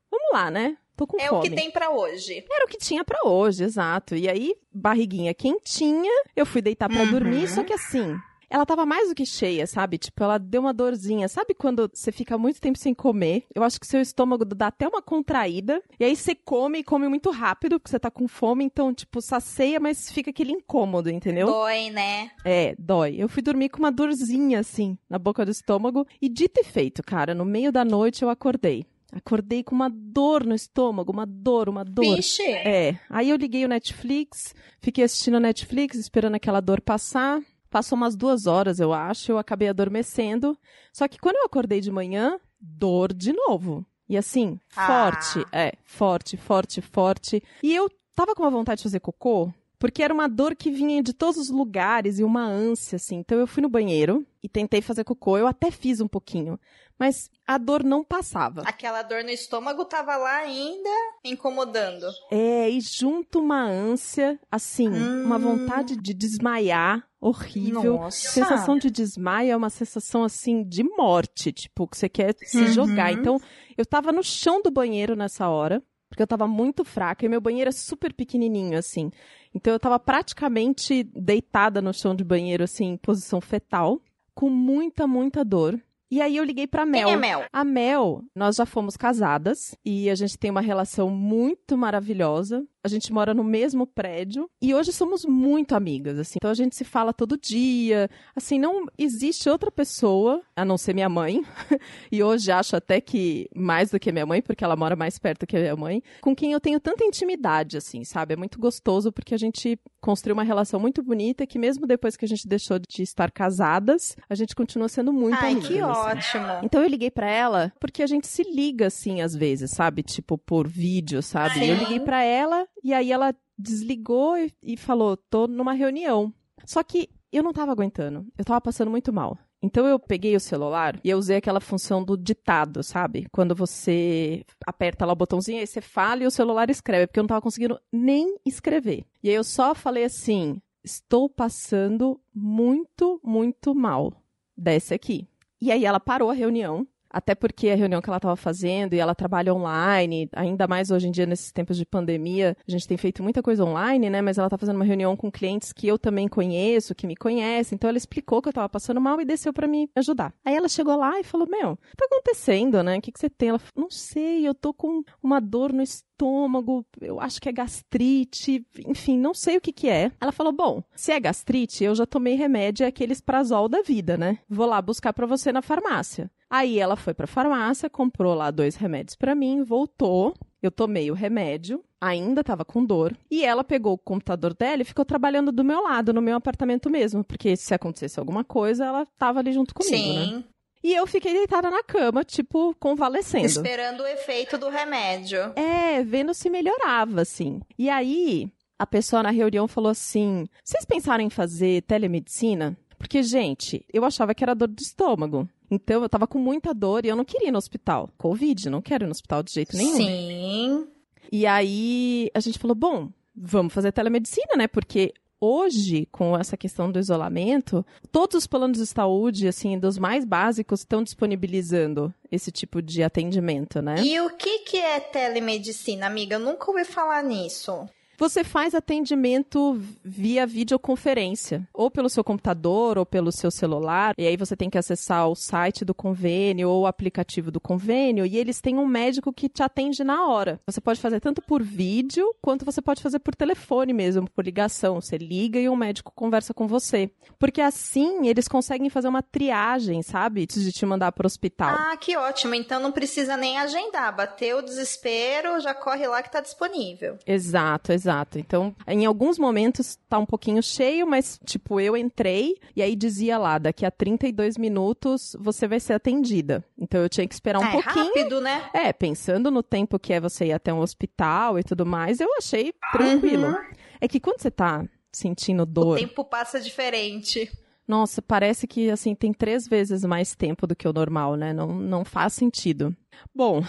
vamos 0.09 0.27
lá, 0.33 0.49
né? 0.49 0.77
Tô 0.95 1.07
com 1.07 1.19
É 1.19 1.27
fome. 1.27 1.39
o 1.39 1.41
que 1.41 1.55
tem 1.55 1.71
pra 1.71 1.89
hoje. 1.89 2.45
Era 2.49 2.65
o 2.65 2.67
que 2.67 2.77
tinha 2.77 3.03
pra 3.03 3.19
hoje, 3.27 3.63
exato. 3.63 4.15
E 4.15 4.29
aí, 4.29 4.55
barriguinha 4.71 5.33
quentinha, 5.33 6.11
eu 6.35 6.45
fui 6.45 6.61
deitar 6.61 6.89
pra 6.89 7.03
Uhum. 7.03 7.11
dormir, 7.11 7.47
só 7.47 7.63
que 7.63 7.73
assim, 7.73 8.15
ela 8.49 8.63
tava 8.67 8.85
mais 8.85 9.09
do 9.09 9.15
que 9.15 9.25
cheia, 9.25 9.65
sabe? 9.65 9.97
Tipo, 9.97 10.23
ela 10.23 10.37
deu 10.37 10.61
uma 10.61 10.71
dorzinha. 10.73 11.27
Sabe 11.27 11.55
quando 11.55 11.89
você 11.91 12.11
fica 12.11 12.37
muito 12.37 12.61
tempo 12.61 12.77
sem 12.77 12.93
comer? 12.93 13.45
Eu 13.55 13.63
acho 13.63 13.79
que 13.79 13.87
seu 13.87 13.99
estômago 13.99 14.45
dá 14.45 14.67
até 14.67 14.87
uma 14.87 15.01
contraída. 15.01 15.81
E 15.99 16.05
aí 16.05 16.15
você 16.15 16.35
come 16.35 16.79
e 16.79 16.83
come 16.83 17.07
muito 17.07 17.31
rápido, 17.31 17.79
porque 17.79 17.89
você 17.89 17.99
tá 17.99 18.11
com 18.11 18.27
fome, 18.27 18.63
então, 18.63 18.93
tipo, 18.93 19.19
sacia, 19.19 19.79
mas 19.79 20.11
fica 20.11 20.29
aquele 20.29 20.51
incômodo, 20.51 21.09
entendeu? 21.09 21.47
Dói, 21.47 21.89
né? 21.89 22.29
É, 22.45 22.75
dói. 22.77 23.15
Eu 23.17 23.27
fui 23.27 23.41
dormir 23.41 23.69
com 23.69 23.79
uma 23.79 23.91
dorzinha, 23.91 24.59
assim, 24.59 24.95
na 25.09 25.17
boca 25.17 25.43
do 25.43 25.49
estômago. 25.49 26.05
E 26.21 26.29
dito 26.29 26.59
e 26.59 26.63
feito, 26.63 27.01
cara, 27.01 27.33
no 27.33 27.45
meio 27.45 27.71
da 27.71 27.83
noite 27.83 28.21
eu 28.21 28.29
acordei. 28.29 28.85
Acordei 29.15 29.63
com 29.63 29.75
uma 29.75 29.89
dor 29.89 30.43
no 30.43 30.55
estômago, 30.55 31.11
uma 31.11 31.25
dor, 31.25 31.69
uma 31.69 31.85
dor. 31.85 32.15
Vixe. 32.15 32.41
É. 32.43 32.97
Aí 33.09 33.29
eu 33.29 33.35
liguei 33.37 33.63
o 33.63 33.67
Netflix, 33.67 34.55
fiquei 34.81 35.03
assistindo 35.03 35.35
o 35.35 35.39
Netflix, 35.39 35.97
esperando 35.97 36.35
aquela 36.35 36.59
dor 36.59 36.81
passar. 36.81 37.39
Passou 37.69 37.95
umas 37.95 38.15
duas 38.15 38.45
horas, 38.47 38.79
eu 38.79 38.91
acho, 38.93 39.31
eu 39.31 39.37
acabei 39.37 39.67
adormecendo. 39.67 40.57
Só 40.91 41.07
que 41.07 41.19
quando 41.19 41.37
eu 41.37 41.45
acordei 41.45 41.79
de 41.81 41.91
manhã, 41.91 42.39
dor 42.59 43.13
de 43.13 43.33
novo. 43.33 43.85
E 44.09 44.17
assim, 44.17 44.59
Ah. 44.75 44.87
forte, 45.11 45.47
é, 45.51 45.73
forte, 45.83 46.37
forte, 46.37 46.81
forte. 46.81 47.43
E 47.63 47.73
eu 47.73 47.89
tava 48.15 48.35
com 48.35 48.43
uma 48.43 48.51
vontade 48.51 48.77
de 48.79 48.83
fazer 48.83 48.99
cocô, 48.99 49.51
porque 49.79 50.03
era 50.03 50.13
uma 50.13 50.27
dor 50.29 50.55
que 50.55 50.69
vinha 50.69 51.01
de 51.01 51.13
todos 51.13 51.37
os 51.37 51.49
lugares 51.49 52.19
e 52.19 52.23
uma 52.23 52.43
ânsia, 52.45 52.97
assim. 52.97 53.17
Então 53.17 53.39
eu 53.39 53.47
fui 53.47 53.61
no 53.63 53.69
banheiro 53.69 54.25
e 54.43 54.47
tentei 54.49 54.81
fazer 54.81 55.03
cocô. 55.03 55.37
Eu 55.37 55.47
até 55.47 55.71
fiz 55.71 55.99
um 55.99 56.07
pouquinho, 56.07 56.59
mas 56.99 57.29
a 57.45 57.57
dor 57.57 57.83
não 57.83 58.03
passava. 58.03 58.61
Aquela 58.65 59.01
dor 59.01 59.23
no 59.23 59.29
estômago 59.29 59.83
tava 59.85 60.15
lá 60.15 60.37
ainda 60.37 60.89
incomodando. 61.23 62.05
É, 62.31 62.69
e 62.69 62.79
junto 62.81 63.39
uma 63.39 63.63
ânsia, 63.63 64.39
assim, 64.51 64.89
Hum. 64.89 65.23
uma 65.25 65.37
vontade 65.39 65.95
de 65.95 66.13
desmaiar 66.13 67.07
horrível. 67.19 67.95
Nossa. 67.97 68.29
Sensação 68.29 68.77
de 68.77 68.89
desmaio 68.91 69.51
é 69.51 69.55
uma 69.55 69.69
sensação 69.69 70.23
assim 70.23 70.63
de 70.63 70.83
morte, 70.83 71.51
tipo, 71.51 71.87
que 71.87 71.97
você 71.97 72.09
quer 72.09 72.35
se 72.37 72.57
Uhum. 72.63 72.67
jogar. 72.67 73.11
Então, 73.11 73.39
eu 73.77 73.85
tava 73.85 74.11
no 74.11 74.23
chão 74.23 74.61
do 74.61 74.69
banheiro 74.69 75.15
nessa 75.15 75.49
hora, 75.49 75.81
porque 76.09 76.21
eu 76.21 76.27
tava 76.27 76.47
muito 76.47 76.83
fraca 76.85 77.25
e 77.25 77.29
meu 77.29 77.41
banheiro 77.41 77.69
é 77.69 77.71
super 77.71 78.13
pequenininho 78.13 78.77
assim. 78.77 79.09
Então 79.55 79.73
eu 79.73 79.79
tava 79.79 79.99
praticamente 79.99 81.03
deitada 81.03 81.81
no 81.81 81.93
chão 81.93 82.15
de 82.15 82.23
banheiro 82.23 82.63
assim, 82.63 82.85
em 82.85 82.97
posição 82.97 83.39
fetal, 83.41 83.99
com 84.35 84.49
muita, 84.49 85.07
muita 85.07 85.43
dor. 85.43 85.79
E 86.13 86.21
aí 86.21 86.37
eu 86.37 86.43
liguei 86.43 86.67
pra 86.67 86.85
Mel. 86.85 87.07
Quem 87.07 87.15
é 87.15 87.17
Mel? 87.17 87.43
A 87.51 87.63
Mel, 87.63 88.21
nós 88.35 88.57
já 88.57 88.67
fomos 88.67 88.95
casadas 88.95 89.75
e 89.83 90.11
a 90.11 90.13
gente 90.13 90.37
tem 90.37 90.51
uma 90.51 90.61
relação 90.61 91.09
muito 91.09 91.75
maravilhosa. 91.75 92.63
A 92.83 92.89
gente 92.89 93.13
mora 93.13 93.33
no 93.33 93.45
mesmo 93.45 93.87
prédio 93.87 94.49
e 94.61 94.73
hoje 94.75 94.91
somos 94.91 95.23
muito 95.23 95.73
amigas, 95.73 96.19
assim. 96.19 96.33
Então 96.35 96.51
a 96.51 96.53
gente 96.53 96.75
se 96.75 96.83
fala 96.83 97.13
todo 97.13 97.37
dia. 97.37 98.09
Assim, 98.35 98.59
não 98.59 98.87
existe 98.97 99.49
outra 99.49 99.71
pessoa, 99.71 100.41
a 100.53 100.65
não 100.65 100.77
ser 100.77 100.93
minha 100.93 101.07
mãe, 101.07 101.41
e 102.11 102.21
hoje 102.21 102.51
acho 102.51 102.75
até 102.75 102.99
que 102.99 103.47
mais 103.55 103.89
do 103.91 103.99
que 103.99 104.11
minha 104.11 104.25
mãe, 104.25 104.41
porque 104.41 104.65
ela 104.65 104.75
mora 104.75 104.97
mais 104.97 105.17
perto 105.17 105.47
que 105.47 105.55
a 105.55 105.59
minha 105.61 105.75
mãe, 105.77 106.03
com 106.19 106.35
quem 106.35 106.51
eu 106.51 106.59
tenho 106.59 106.77
tanta 106.77 107.05
intimidade, 107.05 107.77
assim, 107.77 108.03
sabe? 108.03 108.33
É 108.33 108.35
muito 108.37 108.59
gostoso 108.59 109.13
porque 109.13 109.33
a 109.33 109.37
gente 109.39 109.79
construiu 110.01 110.33
uma 110.33 110.43
relação 110.43 110.77
muito 110.77 111.01
bonita 111.01 111.47
que 111.47 111.57
mesmo 111.57 111.87
depois 111.87 112.17
que 112.17 112.25
a 112.25 112.27
gente 112.27 112.45
deixou 112.45 112.77
de 112.77 113.01
estar 113.01 113.31
casadas, 113.31 114.17
a 114.29 114.35
gente 114.35 114.53
continua 114.53 114.89
sendo 114.89 115.13
muito 115.13 115.37
Ai, 115.39 115.53
amigas. 115.53 115.67
que 115.69 115.79
assim. 115.79 116.37
ótimo. 116.37 116.59
Então 116.63 116.81
eu 116.81 116.89
liguei 116.89 117.09
pra 117.09 117.31
ela 117.31 117.71
porque 117.79 118.03
a 118.03 118.07
gente 118.07 118.27
se 118.27 118.43
liga 118.43 118.87
assim 118.87 119.21
às 119.21 119.33
vezes, 119.33 119.71
sabe? 119.71 120.03
Tipo 120.03 120.37
por 120.37 120.67
vídeo, 120.67 121.21
sabe? 121.21 121.53
Sim. 121.53 121.65
Eu 121.67 121.77
liguei 121.77 122.01
pra 122.01 122.21
ela 122.21 122.67
e 122.83 122.93
aí 122.93 123.11
ela 123.11 123.35
desligou 123.57 124.37
e, 124.37 124.53
e 124.61 124.77
falou: 124.77 125.17
"Tô 125.17 125.47
numa 125.47 125.73
reunião". 125.73 126.33
Só 126.65 126.81
que 126.83 127.09
eu 127.31 127.43
não 127.43 127.51
tava 127.51 127.71
aguentando. 127.71 128.25
Eu 128.37 128.45
tava 128.45 128.61
passando 128.61 128.91
muito 128.91 129.11
mal. 129.11 129.37
Então 129.61 129.87
eu 129.87 129.97
peguei 129.97 130.35
o 130.35 130.41
celular 130.41 130.99
e 131.03 131.09
eu 131.09 131.17
usei 131.17 131.37
aquela 131.37 131.61
função 131.61 132.03
do 132.03 132.17
ditado, 132.17 132.83
sabe? 132.83 133.27
Quando 133.31 133.55
você 133.55 134.45
aperta 134.67 135.05
lá 135.05 135.13
o 135.13 135.15
botãozinho, 135.15 135.59
aí 135.61 135.65
você 135.65 135.79
fala 135.79 136.23
e 136.23 136.27
o 136.27 136.31
celular 136.31 136.69
escreve, 136.69 137.07
porque 137.07 137.19
eu 137.19 137.23
não 137.23 137.29
tava 137.29 137.41
conseguindo 137.41 137.79
nem 137.89 138.37
escrever. 138.45 139.05
E 139.23 139.29
aí 139.29 139.35
eu 139.35 139.43
só 139.43 139.73
falei 139.73 140.03
assim: 140.03 140.61
"Estou 140.83 141.29
passando 141.29 142.19
muito, 142.35 143.21
muito 143.23 143.73
mal. 143.73 144.13
Desce 144.55 144.93
aqui". 144.93 145.29
E 145.61 145.71
aí 145.71 145.85
ela 145.85 145.99
parou 145.99 146.29
a 146.29 146.33
reunião, 146.33 146.85
até 147.13 147.35
porque 147.35 147.69
a 147.69 147.75
reunião 147.75 148.01
que 148.01 148.09
ela 148.09 148.17
estava 148.17 148.35
fazendo 148.35 148.93
e 148.93 148.99
ela 148.99 149.13
trabalha 149.13 149.53
online, 149.53 150.27
ainda 150.33 150.67
mais 150.67 150.89
hoje 150.89 151.07
em 151.07 151.11
dia 151.11 151.27
nesses 151.27 151.51
tempos 151.51 151.77
de 151.77 151.85
pandemia, 151.85 152.57
a 152.67 152.71
gente 152.71 152.87
tem 152.87 152.97
feito 152.97 153.21
muita 153.21 153.43
coisa 153.43 153.63
online, 153.63 154.09
né? 154.09 154.21
Mas 154.21 154.39
ela 154.39 154.49
tá 154.49 154.57
fazendo 154.57 154.77
uma 154.77 154.85
reunião 154.85 155.15
com 155.15 155.31
clientes 155.31 155.71
que 155.71 155.87
eu 155.87 155.99
também 155.99 156.27
conheço, 156.27 156.95
que 156.95 157.05
me 157.05 157.15
conhecem. 157.15 157.75
Então 157.75 157.87
ela 157.87 157.97
explicou 157.97 158.41
que 158.41 158.49
eu 158.49 158.53
tava 158.53 158.67
passando 158.67 158.99
mal 158.99 159.21
e 159.21 159.25
desceu 159.25 159.53
para 159.53 159.67
me 159.67 159.89
ajudar. 159.95 160.33
Aí 160.43 160.55
ela 160.55 160.67
chegou 160.67 160.97
lá 160.97 161.19
e 161.19 161.23
falou: 161.23 161.47
"Meu, 161.47 161.73
o 161.73 161.77
que 161.77 161.97
tá 161.97 162.05
acontecendo, 162.05 162.81
né? 162.81 162.97
O 162.97 163.01
que 163.01 163.11
que 163.11 163.19
você 163.19 163.29
tem?" 163.29 163.49
Ela 163.49 163.59
falou: 163.59 163.83
"Não 163.83 163.91
sei, 163.91 164.47
eu 164.47 164.55
tô 164.55 164.73
com 164.73 165.03
uma 165.21 165.39
dor 165.39 165.71
no 165.71 165.83
estômago, 165.83 166.85
eu 166.99 167.19
acho 167.19 167.39
que 167.39 167.49
é 167.49 167.51
gastrite, 167.51 168.65
enfim, 168.87 169.19
não 169.19 169.33
sei 169.33 169.57
o 169.57 169.61
que 169.61 169.71
que 169.71 169.87
é. 169.87 170.11
Ela 170.19 170.31
falou: 170.31 170.51
"Bom, 170.51 170.83
se 170.95 171.11
é 171.11 171.19
gastrite, 171.19 171.83
eu 171.83 171.93
já 171.93 172.05
tomei 172.05 172.35
remédio, 172.35 172.83
é 172.83 172.87
aqueles 172.87 173.21
prazol 173.21 173.69
da 173.69 173.81
vida, 173.81 174.17
né? 174.17 174.39
Vou 174.49 174.65
lá 174.65 174.81
buscar 174.81 175.13
para 175.13 175.27
você 175.27 175.51
na 175.51 175.61
farmácia." 175.61 176.31
Aí 176.53 176.77
ela 176.77 176.95
foi 176.95 177.15
pra 177.15 177.25
farmácia, 177.25 177.89
comprou 177.89 178.35
lá 178.35 178.51
dois 178.51 178.75
remédios 178.75 179.15
pra 179.15 179.33
mim, 179.33 179.63
voltou. 179.63 180.35
Eu 180.61 180.69
tomei 180.69 181.09
o 181.09 181.15
remédio, 181.15 181.83
ainda 181.99 182.43
tava 182.43 182.63
com 182.63 182.85
dor, 182.85 183.17
e 183.29 183.43
ela 183.43 183.63
pegou 183.63 183.93
o 183.93 183.97
computador 183.97 184.53
dela 184.53 184.83
e 184.83 184.85
ficou 184.85 185.03
trabalhando 185.03 185.51
do 185.51 185.63
meu 185.63 185.81
lado, 185.81 186.13
no 186.13 186.21
meu 186.21 186.35
apartamento 186.35 186.91
mesmo, 186.91 187.23
porque 187.23 187.57
se 187.57 187.73
acontecesse 187.73 188.19
alguma 188.19 188.43
coisa, 188.43 188.85
ela 188.85 189.07
tava 189.17 189.39
ali 189.39 189.51
junto 189.51 189.73
comigo, 189.73 190.13
né? 190.13 190.25
Sim. 190.25 190.43
E 190.83 190.93
eu 190.93 191.07
fiquei 191.07 191.33
deitada 191.33 191.71
na 191.71 191.81
cama, 191.81 192.23
tipo, 192.23 192.75
convalescendo. 192.79 193.47
Esperando 193.47 194.01
o 194.03 194.07
efeito 194.07 194.55
do 194.55 194.69
remédio. 194.69 195.39
É, 195.55 196.03
vendo 196.03 196.35
se 196.35 196.51
melhorava, 196.51 197.21
assim. 197.21 197.61
E 197.79 197.89
aí, 197.89 198.47
a 198.77 198.85
pessoa 198.85 199.23
na 199.23 199.31
reunião 199.31 199.67
falou 199.67 199.89
assim: 199.89 200.45
vocês 200.63 200.85
pensaram 200.85 201.23
em 201.23 201.29
fazer 201.29 201.81
telemedicina? 201.83 202.77
Porque, 203.03 203.21
gente, 203.21 203.85
eu 203.91 204.05
achava 204.05 204.33
que 204.33 204.45
era 204.45 204.55
dor 204.55 204.69
do 204.69 204.81
estômago. 204.81 205.45
Então, 205.69 206.03
eu 206.03 206.07
tava 206.07 206.25
com 206.25 206.39
muita 206.39 206.73
dor 206.73 207.03
e 207.03 207.09
eu 207.09 207.17
não 207.17 207.25
queria 207.25 207.49
ir 207.49 207.51
no 207.51 207.57
hospital. 207.57 208.09
Covid, 208.17 208.69
não 208.69 208.81
quero 208.81 209.03
ir 209.03 209.07
no 209.07 209.11
hospital 209.11 209.43
de 209.43 209.51
jeito 209.51 209.75
nenhum. 209.75 209.97
Sim. 209.97 210.87
E 211.29 211.45
aí, 211.45 212.31
a 212.33 212.39
gente 212.39 212.57
falou: 212.57 212.73
bom, 212.73 213.09
vamos 213.35 213.73
fazer 213.73 213.91
telemedicina, 213.91 214.55
né? 214.55 214.69
Porque 214.69 215.13
hoje, 215.37 216.07
com 216.13 216.37
essa 216.37 216.55
questão 216.55 216.89
do 216.89 216.97
isolamento, 216.97 217.85
todos 218.09 218.37
os 218.37 218.47
planos 218.47 218.77
de 218.77 218.85
saúde, 218.85 219.49
assim, 219.49 219.77
dos 219.77 219.97
mais 219.97 220.23
básicos, 220.23 220.79
estão 220.79 221.03
disponibilizando 221.03 222.13
esse 222.31 222.53
tipo 222.53 222.81
de 222.81 223.03
atendimento, 223.03 223.81
né? 223.81 223.95
E 224.01 224.17
o 224.21 224.29
que, 224.29 224.59
que 224.59 224.77
é 224.77 225.01
telemedicina, 225.01 226.07
amiga? 226.07 226.37
Eu 226.37 226.39
nunca 226.39 226.71
ouvi 226.71 226.85
falar 226.85 227.21
nisso. 227.21 227.85
Você 228.17 228.43
faz 228.43 228.75
atendimento 228.75 229.81
via 230.03 230.45
videoconferência, 230.45 231.67
ou 231.73 231.89
pelo 231.89 232.09
seu 232.09 232.23
computador, 232.23 232.97
ou 232.97 233.05
pelo 233.05 233.31
seu 233.31 233.49
celular, 233.49 234.13
e 234.17 234.27
aí 234.27 234.37
você 234.37 234.55
tem 234.55 234.69
que 234.69 234.77
acessar 234.77 235.27
o 235.27 235.35
site 235.35 235.83
do 235.83 235.95
convênio 235.95 236.69
ou 236.69 236.83
o 236.83 236.87
aplicativo 236.87 237.49
do 237.49 237.59
convênio, 237.59 238.25
e 238.25 238.37
eles 238.37 238.61
têm 238.61 238.77
um 238.77 238.85
médico 238.85 239.33
que 239.33 239.49
te 239.49 239.63
atende 239.63 240.03
na 240.03 240.27
hora. 240.27 240.59
Você 240.67 240.79
pode 240.79 241.01
fazer 241.01 241.19
tanto 241.19 241.41
por 241.41 241.63
vídeo, 241.63 242.33
quanto 242.41 242.63
você 242.63 242.81
pode 242.81 243.01
fazer 243.01 243.19
por 243.19 243.35
telefone 243.35 243.93
mesmo, 243.93 244.29
por 244.29 244.45
ligação. 244.45 245.01
Você 245.01 245.17
liga 245.17 245.59
e 245.59 245.67
o 245.67 245.75
médico 245.75 246.11
conversa 246.15 246.53
com 246.53 246.67
você. 246.67 247.09
Porque 247.39 247.61
assim 247.61 248.27
eles 248.27 248.47
conseguem 248.47 248.89
fazer 248.89 249.07
uma 249.07 249.23
triagem, 249.23 250.01
sabe? 250.03 250.43
Antes 250.43 250.63
de 250.63 250.71
te 250.71 250.85
mandar 250.85 251.11
para 251.11 251.25
o 251.25 251.27
hospital. 251.27 251.75
Ah, 251.77 251.97
que 251.97 252.15
ótimo. 252.15 252.53
Então 252.53 252.79
não 252.79 252.91
precisa 252.91 253.35
nem 253.35 253.57
agendar. 253.57 254.15
Bateu 254.15 254.59
o 254.59 254.61
desespero, 254.61 255.59
já 255.59 255.73
corre 255.73 256.07
lá 256.07 256.21
que 256.21 256.31
tá 256.31 256.41
disponível. 256.41 257.17
Exato, 257.25 257.91
exato. 257.91 258.02
Então, 258.39 258.75
em 258.87 259.05
alguns 259.05 259.37
momentos 259.37 259.97
tá 260.09 260.17
um 260.19 260.25
pouquinho 260.25 260.61
cheio, 260.61 261.05
mas 261.07 261.39
tipo, 261.45 261.79
eu 261.79 261.95
entrei 261.95 262.55
e 262.75 262.81
aí 262.81 262.95
dizia 262.95 263.37
lá, 263.37 263.57
daqui 263.57 263.85
a 263.85 263.91
32 263.91 264.57
minutos 264.57 265.35
você 265.39 265.67
vai 265.67 265.79
ser 265.79 265.93
atendida. 265.93 266.63
Então 266.77 267.01
eu 267.01 267.09
tinha 267.09 267.27
que 267.27 267.33
esperar 267.33 267.59
um 267.59 267.63
Ah, 267.63 267.69
é 267.69 267.71
pouquinho. 267.71 268.05
rápido, 268.05 268.41
né? 268.41 268.69
É, 268.73 268.91
pensando 268.93 269.49
no 269.51 269.63
tempo 269.63 269.97
que 269.99 270.13
é 270.13 270.19
você 270.19 270.45
ir 270.47 270.53
até 270.53 270.73
um 270.73 270.79
hospital 270.79 271.59
e 271.59 271.63
tudo 271.63 271.85
mais, 271.85 272.19
eu 272.19 272.29
achei 272.37 272.73
tranquilo. 272.91 273.47
Uhum. 273.47 273.55
É 274.01 274.07
que 274.07 274.19
quando 274.19 274.41
você 274.41 274.51
tá 274.51 274.85
sentindo 275.11 275.63
O 275.63 275.65
dor, 275.65 275.97
tempo 275.99 276.23
passa 276.25 276.59
diferente. 276.59 277.49
nossa, 277.87 278.21
parece 278.21 278.65
que 278.67 278.89
assim 278.89 279.13
tem 279.13 279.31
três 279.33 279.67
vezes 279.67 280.03
mais 280.03 280.35
tempo 280.35 280.65
do 280.65 280.75
que 280.75 280.87
o 280.87 280.93
normal, 280.93 281.35
né? 281.35 281.53
Não, 281.53 281.67
não 281.67 282.03
faz 282.03 282.33
sentido. 282.33 282.95
Bom, 283.33 283.61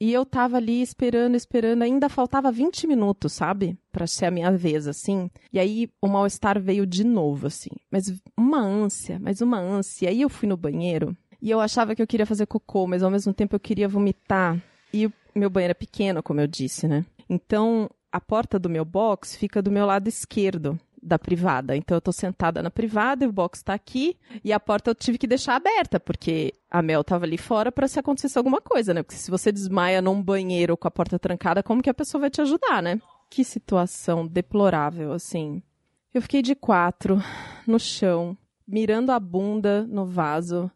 e 0.00 0.12
eu 0.12 0.24
tava 0.24 0.56
ali 0.56 0.80
esperando, 0.80 1.34
esperando, 1.34 1.82
ainda 1.82 2.08
faltava 2.08 2.52
20 2.52 2.86
minutos, 2.86 3.32
sabe? 3.32 3.76
Pra 3.90 4.06
ser 4.06 4.26
a 4.26 4.30
minha 4.30 4.50
vez, 4.52 4.86
assim. 4.86 5.28
E 5.52 5.58
aí 5.58 5.90
o 6.00 6.06
mal-estar 6.06 6.60
veio 6.60 6.86
de 6.86 7.02
novo, 7.02 7.48
assim. 7.48 7.70
Mas 7.90 8.12
uma 8.36 8.60
ânsia, 8.60 9.18
mas 9.20 9.40
uma 9.40 9.58
ânsia. 9.58 10.06
E 10.06 10.08
aí 10.08 10.22
eu 10.22 10.28
fui 10.28 10.48
no 10.48 10.56
banheiro 10.56 11.16
e 11.42 11.50
eu 11.50 11.60
achava 11.60 11.94
que 11.94 12.02
eu 12.02 12.06
queria 12.06 12.26
fazer 12.26 12.46
cocô, 12.46 12.86
mas 12.86 13.02
ao 13.02 13.10
mesmo 13.10 13.32
tempo 13.32 13.56
eu 13.56 13.60
queria 13.60 13.88
vomitar. 13.88 14.60
E 14.92 15.10
meu 15.34 15.50
banheiro 15.50 15.72
é 15.72 15.74
pequeno, 15.74 16.22
como 16.22 16.40
eu 16.40 16.46
disse, 16.46 16.86
né? 16.86 17.04
Então 17.28 17.90
a 18.10 18.20
porta 18.20 18.58
do 18.58 18.70
meu 18.70 18.84
box 18.84 19.36
fica 19.36 19.60
do 19.60 19.70
meu 19.70 19.84
lado 19.84 20.08
esquerdo 20.08 20.78
da 21.02 21.18
privada. 21.18 21.76
Então 21.76 21.96
eu 21.96 22.00
tô 22.00 22.12
sentada 22.12 22.62
na 22.62 22.70
privada 22.70 23.24
e 23.24 23.28
o 23.28 23.32
box 23.32 23.62
tá 23.62 23.74
aqui 23.74 24.16
e 24.44 24.52
a 24.52 24.60
porta 24.60 24.90
eu 24.90 24.94
tive 24.94 25.18
que 25.18 25.26
deixar 25.26 25.56
aberta 25.56 25.98
porque 25.98 26.52
a 26.70 26.82
Mel 26.82 27.04
tava 27.04 27.24
ali 27.24 27.38
fora 27.38 27.72
para 27.72 27.88
se 27.88 27.98
acontecesse 27.98 28.38
alguma 28.38 28.60
coisa, 28.60 28.92
né? 28.92 29.02
Porque 29.02 29.18
se 29.18 29.30
você 29.30 29.50
desmaia 29.50 30.02
num 30.02 30.22
banheiro 30.22 30.76
com 30.76 30.88
a 30.88 30.90
porta 30.90 31.18
trancada, 31.18 31.62
como 31.62 31.82
que 31.82 31.90
a 31.90 31.94
pessoa 31.94 32.22
vai 32.22 32.30
te 32.30 32.40
ajudar, 32.40 32.82
né? 32.82 33.00
Que 33.30 33.44
situação 33.44 34.26
deplorável, 34.26 35.12
assim. 35.12 35.62
Eu 36.12 36.22
fiquei 36.22 36.42
de 36.42 36.54
quatro 36.54 37.22
no 37.66 37.78
chão, 37.78 38.36
mirando 38.66 39.12
a 39.12 39.20
bunda 39.20 39.86
no 39.86 40.06
vaso, 40.06 40.70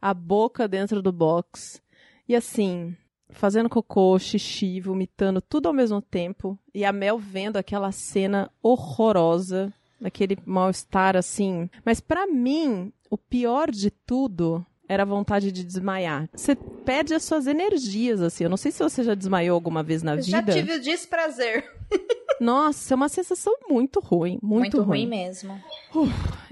a 0.00 0.14
boca 0.14 0.66
dentro 0.66 1.02
do 1.02 1.12
box 1.12 1.82
e 2.28 2.34
assim, 2.34 2.96
fazendo 3.30 3.68
cocô, 3.68 4.18
xixi, 4.18 4.80
vomitando 4.80 5.40
tudo 5.40 5.66
ao 5.66 5.72
mesmo 5.74 6.00
tempo. 6.00 6.58
E 6.74 6.84
a 6.84 6.92
Mel 6.92 7.18
vendo 7.18 7.56
aquela 7.56 7.92
cena 7.92 8.50
horrorosa, 8.62 9.72
aquele 10.02 10.38
mal-estar 10.44 11.16
assim. 11.16 11.68
Mas 11.84 12.00
pra 12.00 12.26
mim, 12.26 12.92
o 13.10 13.18
pior 13.18 13.70
de 13.70 13.90
tudo 13.90 14.64
era 14.88 15.02
a 15.02 15.06
vontade 15.06 15.52
de 15.52 15.62
desmaiar. 15.62 16.28
Você 16.34 16.54
perde 16.54 17.12
as 17.14 17.22
suas 17.22 17.46
energias, 17.46 18.22
assim. 18.22 18.44
Eu 18.44 18.50
não 18.50 18.56
sei 18.56 18.72
se 18.72 18.82
você 18.82 19.02
já 19.04 19.14
desmaiou 19.14 19.54
alguma 19.54 19.82
vez 19.82 20.02
na 20.02 20.16
Já 20.20 20.40
vida. 20.40 20.52
tive 20.54 20.72
o 20.74 20.80
desprazer. 20.80 21.70
Nossa, 22.40 22.94
é 22.94 22.96
uma 22.96 23.08
sensação 23.08 23.54
muito 23.68 24.00
ruim. 24.00 24.38
Muito, 24.42 24.80
ruim. 24.80 25.06
mesmo. 25.06 25.60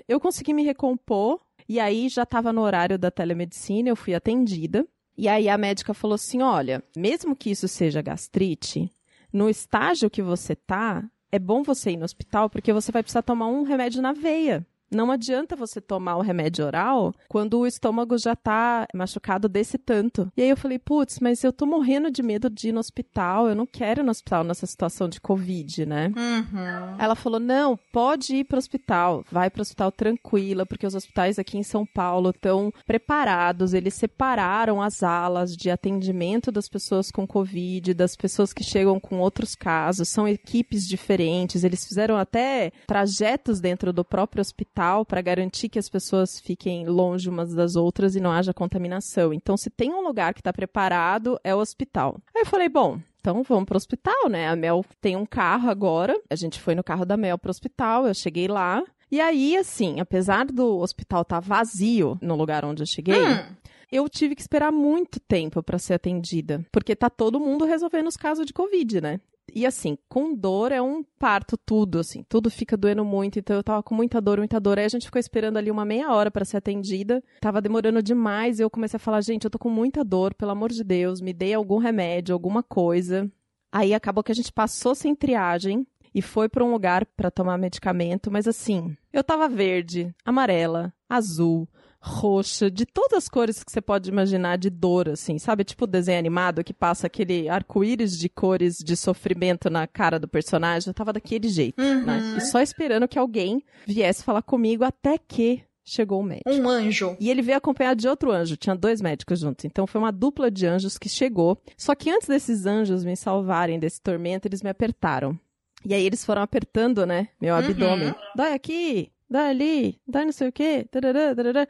Eu 0.07 0.21
consegui 0.21 0.53
me 0.53 0.65
recompor. 0.65 1.41
E 1.69 1.81
aí 1.81 2.09
já 2.09 2.23
estava 2.23 2.53
no 2.53 2.61
horário 2.61 2.97
da 2.97 3.11
telemedicina, 3.11 3.89
eu 3.89 3.97
fui 3.97 4.15
atendida. 4.15 4.87
E 5.17 5.29
aí 5.29 5.49
a 5.49 5.57
médica 5.57 5.95
falou 5.95 6.15
assim: 6.15 6.43
olha, 6.43 6.83
mesmo 6.97 7.35
que 7.35 7.51
isso 7.51 7.67
seja 7.69 8.03
gastrite, 8.03 8.91
no 9.33 9.49
estágio 9.49 10.11
que 10.11 10.23
você 10.23 10.55
tá, 10.55 11.05
é 11.33 11.39
bom 11.39 11.63
você 11.63 11.93
ir 11.93 11.97
no 11.97 12.05
hospital 12.05 12.51
porque 12.51 12.73
você 12.73 12.93
vai 12.93 13.03
precisar 13.03 13.23
tomar 13.23 13.49
um 13.49 13.63
remédio 13.63 14.03
na 14.03 14.13
veia. 14.13 14.67
Não 14.91 15.11
adianta 15.11 15.57
você 15.57 15.81
tomar 15.81 16.17
o 16.17 16.23
remédio 16.23 16.65
oral 16.65 17.13
quando 17.29 17.59
o 17.59 17.67
estômago 17.67 18.17
já 18.19 18.37
tá 18.37 18.87
machucado 18.95 19.49
desse 19.49 19.77
tanto. 19.77 20.31
E 20.37 20.43
aí 20.43 20.51
eu 20.51 20.57
falei, 20.57 20.79
putz, 20.79 21.19
mas 21.21 21.43
eu 21.43 21.53
tô 21.53 21.67
morrendo 21.67 22.11
de 22.11 22.23
medo 22.23 22.49
de 22.49 22.69
ir 22.69 22.73
no 22.73 22.81
hospital, 22.81 23.49
eu 23.49 23.55
não 23.55 23.67
quero 23.67 24.01
ir 24.01 24.05
no 24.05 24.11
hospital 24.11 24.45
nessa 24.45 24.67
situação 24.67 25.09
de 25.09 25.21
Covid, 25.21 25.87
né? 25.87 26.13
Uhum. 26.17 26.97
Ela 26.99 27.15
falou: 27.15 27.41
não, 27.41 27.79
pode 27.93 28.37
ir 28.37 28.45
para 28.45 28.57
o 28.57 28.59
hospital, 28.59 29.25
vai 29.31 29.51
para 29.51 29.61
o 29.61 29.63
hospital 29.63 29.91
tranquila, 29.91 30.65
porque 30.65 30.87
os 30.87 30.95
hospitais 30.95 31.39
aqui 31.39 31.59
em 31.59 31.63
São 31.63 31.85
Paulo 31.85 32.31
estão 32.31 32.73
preparados, 32.87 33.75
eles 33.75 33.95
separaram 33.95 34.81
as 34.81 35.03
alas 35.03 35.57
de 35.57 35.71
atendimento 35.71 36.53
das 36.53 36.69
pessoas 36.69 37.11
com 37.11 37.27
Covid, 37.27 37.93
das 37.93 38.15
pessoas 38.15 38.53
que 38.53 38.63
chegam 38.63 39.01
com 39.01 39.19
outros 39.19 39.55
casos, 39.55 40.09
são 40.09 40.29
equipes 40.29 40.87
diferentes, 40.87 41.65
eles 41.65 41.85
fizeram 41.85 42.17
até 42.17 42.71
trajetos 42.87 43.61
dentro 43.61 43.93
do 43.93 44.05
próprio 44.05 44.41
hospital 44.41 44.76
para 45.05 45.21
garantir 45.23 45.69
que 45.69 45.79
as 45.79 45.89
pessoas 45.89 46.39
fiquem 46.41 46.87
longe 46.87 47.29
umas 47.29 47.55
das 47.55 47.77
outras 47.77 48.15
e 48.15 48.21
não 48.21 48.31
haja 48.31 48.53
contaminação. 48.53 49.33
Então, 49.33 49.57
se 49.57 49.71
tem 49.71 49.93
um 49.93 50.03
lugar 50.03 50.35
que 50.35 50.41
está 50.41 50.53
preparado, 50.53 51.39
é 51.43 51.55
o 51.55 51.59
hospital. 51.59 52.21
Aí 52.35 52.43
eu 52.43 52.47
falei: 52.47 52.69
bom, 52.69 53.01
então 53.21 53.43
vamos 53.43 53.65
pro 53.65 53.77
hospital, 53.77 54.29
né? 54.29 54.49
A 54.49 54.57
Mel 54.57 54.85
tem 55.01 55.17
um 55.17 55.27
carro 55.27 55.69
agora. 55.71 56.19
A 56.31 56.37
gente 56.37 56.61
foi 56.61 56.75
no 56.75 56.85
carro 56.85 57.05
da 57.05 57.17
Mel 57.17 57.39
pro 57.39 57.51
hospital, 57.51 58.07
eu 58.07 58.15
cheguei 58.15 58.47
lá. 58.49 58.83
E 59.11 59.21
aí, 59.21 59.57
assim, 59.57 60.01
apesar 60.01 60.47
do 60.47 60.79
hospital 60.79 61.23
estar 61.23 61.41
vazio 61.41 62.19
no 62.21 62.35
lugar 62.37 62.65
onde 62.65 62.83
eu 62.83 62.87
cheguei, 62.87 63.23
Hum. 63.23 63.55
eu 63.91 64.09
tive 64.09 64.35
que 64.35 64.41
esperar 64.43 64.73
muito 64.73 65.21
tempo 65.21 65.63
para 65.63 65.79
ser 65.79 65.95
atendida, 65.95 66.65
porque 66.73 66.95
tá 66.97 67.09
todo 67.09 67.39
mundo 67.39 67.65
resolvendo 67.65 68.09
os 68.09 68.17
casos 68.17 68.45
de 68.45 68.53
Covid, 68.53 69.01
né? 69.01 69.21
E 69.57 69.65
assim, 69.65 69.97
com 70.07 70.35
dor 70.35 70.71
é 70.71 70.83
um 70.83 71.03
parto 71.03 71.57
tudo, 71.57 71.99
assim, 71.99 72.23
tudo 72.29 72.51
fica 72.51 72.77
doendo 72.77 73.03
muito, 73.03 73.39
então 73.39 73.57
eu 73.57 73.65
tava 73.65 73.83
com 73.83 73.95
muita 73.95 74.21
dor, 74.21 74.37
muita 74.37 74.61
dor. 74.61 74.79
Aí 74.79 74.85
a 74.85 74.89
gente 74.89 75.07
ficou 75.07 75.19
esperando 75.19 75.57
ali 75.57 75.71
uma 75.71 75.83
meia 75.83 76.13
hora 76.13 76.31
para 76.31 76.45
ser 76.45 76.59
atendida. 76.59 77.25
Tava 77.41 77.63
demorando 77.63 78.03
demais 78.03 78.59
e 78.59 78.63
eu 78.63 78.69
comecei 78.69 78.99
a 78.99 79.01
falar, 79.01 79.23
gente, 79.23 79.45
eu 79.45 79.51
tô 79.51 79.59
com 79.59 79.71
muita 79.71 80.05
dor, 80.05 80.35
pelo 80.35 80.51
amor 80.51 80.71
de 80.71 80.85
Deus, 80.85 81.23
me 81.23 81.33
dê 81.33 81.55
algum 81.55 81.79
remédio, 81.79 82.35
alguma 82.35 82.63
coisa. 82.63 83.33
Aí 83.73 83.95
acabou 83.95 84.23
que 84.23 84.31
a 84.31 84.35
gente 84.35 84.53
passou 84.53 84.95
sem 84.95 85.15
triagem 85.15 85.87
e 86.15 86.21
foi 86.21 86.51
para 86.51 86.63
um 86.63 86.71
lugar 86.71 87.07
para 87.17 87.31
tomar 87.31 87.57
medicamento, 87.57 88.31
mas 88.31 88.47
assim, 88.47 88.95
eu 89.11 89.25
tava 89.25 89.49
verde, 89.49 90.15
amarela, 90.23 90.93
azul, 91.09 91.67
roxa, 92.01 92.71
de 92.71 92.87
todas 92.87 93.25
as 93.25 93.29
cores 93.29 93.63
que 93.65 93.71
você 93.71 93.81
pode 93.81 94.09
imaginar 94.09 94.57
de 94.57 94.71
dor, 94.71 95.09
assim, 95.09 95.39
sabe? 95.39 95.65
Tipo 95.65 95.87
desenho 95.87 96.19
animado 96.19 96.65
que 96.65 96.75
passa 96.75 97.07
aquele 97.07 97.49
arco-íris 97.49 98.19
de 98.19 98.29
cores 98.29 98.79
de 98.79 98.97
sofrimento 98.97 99.69
na 99.69 99.87
cara 99.87 100.19
do 100.19 100.29
personagem. 100.29 100.89
Eu 100.89 100.95
tava 100.95 101.13
daquele 101.13 101.49
jeito, 101.49 101.81
né? 101.81 102.37
E 102.37 102.41
só 102.43 102.61
esperando 102.61 103.09
que 103.09 103.19
alguém 103.19 103.63
viesse 103.87 104.23
falar 104.23 104.43
comigo 104.43 104.85
até 104.85 105.19
que 105.19 105.63
chegou 105.85 106.21
o 106.21 106.23
médico. 106.23 106.51
Um 106.51 106.69
anjo. 106.69 107.17
E 107.21 107.31
ele 107.31 107.43
veio 107.43 107.59
acompanhado 107.59 108.01
de 108.01 108.09
outro 108.09 108.33
anjo, 108.33 108.57
tinha 108.57 108.75
dois 108.75 109.01
médicos 109.01 109.39
juntos. 109.39 109.65
Então 109.65 109.87
foi 109.87 110.01
uma 110.01 110.11
dupla 110.11 110.51
de 110.51 110.67
anjos 110.67 110.99
que 110.99 111.09
chegou. 111.09 111.57
Só 111.77 111.95
que 111.95 112.11
antes 112.11 112.29
desses 112.29 112.67
anjos 112.67 113.05
me 113.05 113.17
salvarem 113.17 113.79
desse 113.79 114.01
tormento, 114.01 114.49
eles 114.49 114.63
me 114.63 114.71
apertaram. 114.71 115.39
E 115.85 115.95
aí 115.95 116.05
eles 116.05 116.25
foram 116.25 116.43
apertando, 116.43 117.07
né, 117.07 117.29
meu 117.41 117.55
abdômen. 117.55 118.13
Dói 118.35 118.53
aqui, 118.53 119.13
dói 119.29 119.49
ali, 119.49 120.01
dói 120.07 120.25
não 120.25 120.33
sei 120.33 120.49
o 120.49 120.53
quê. 120.53 120.87
tarará, 120.91 121.35
tarará. 121.35 121.69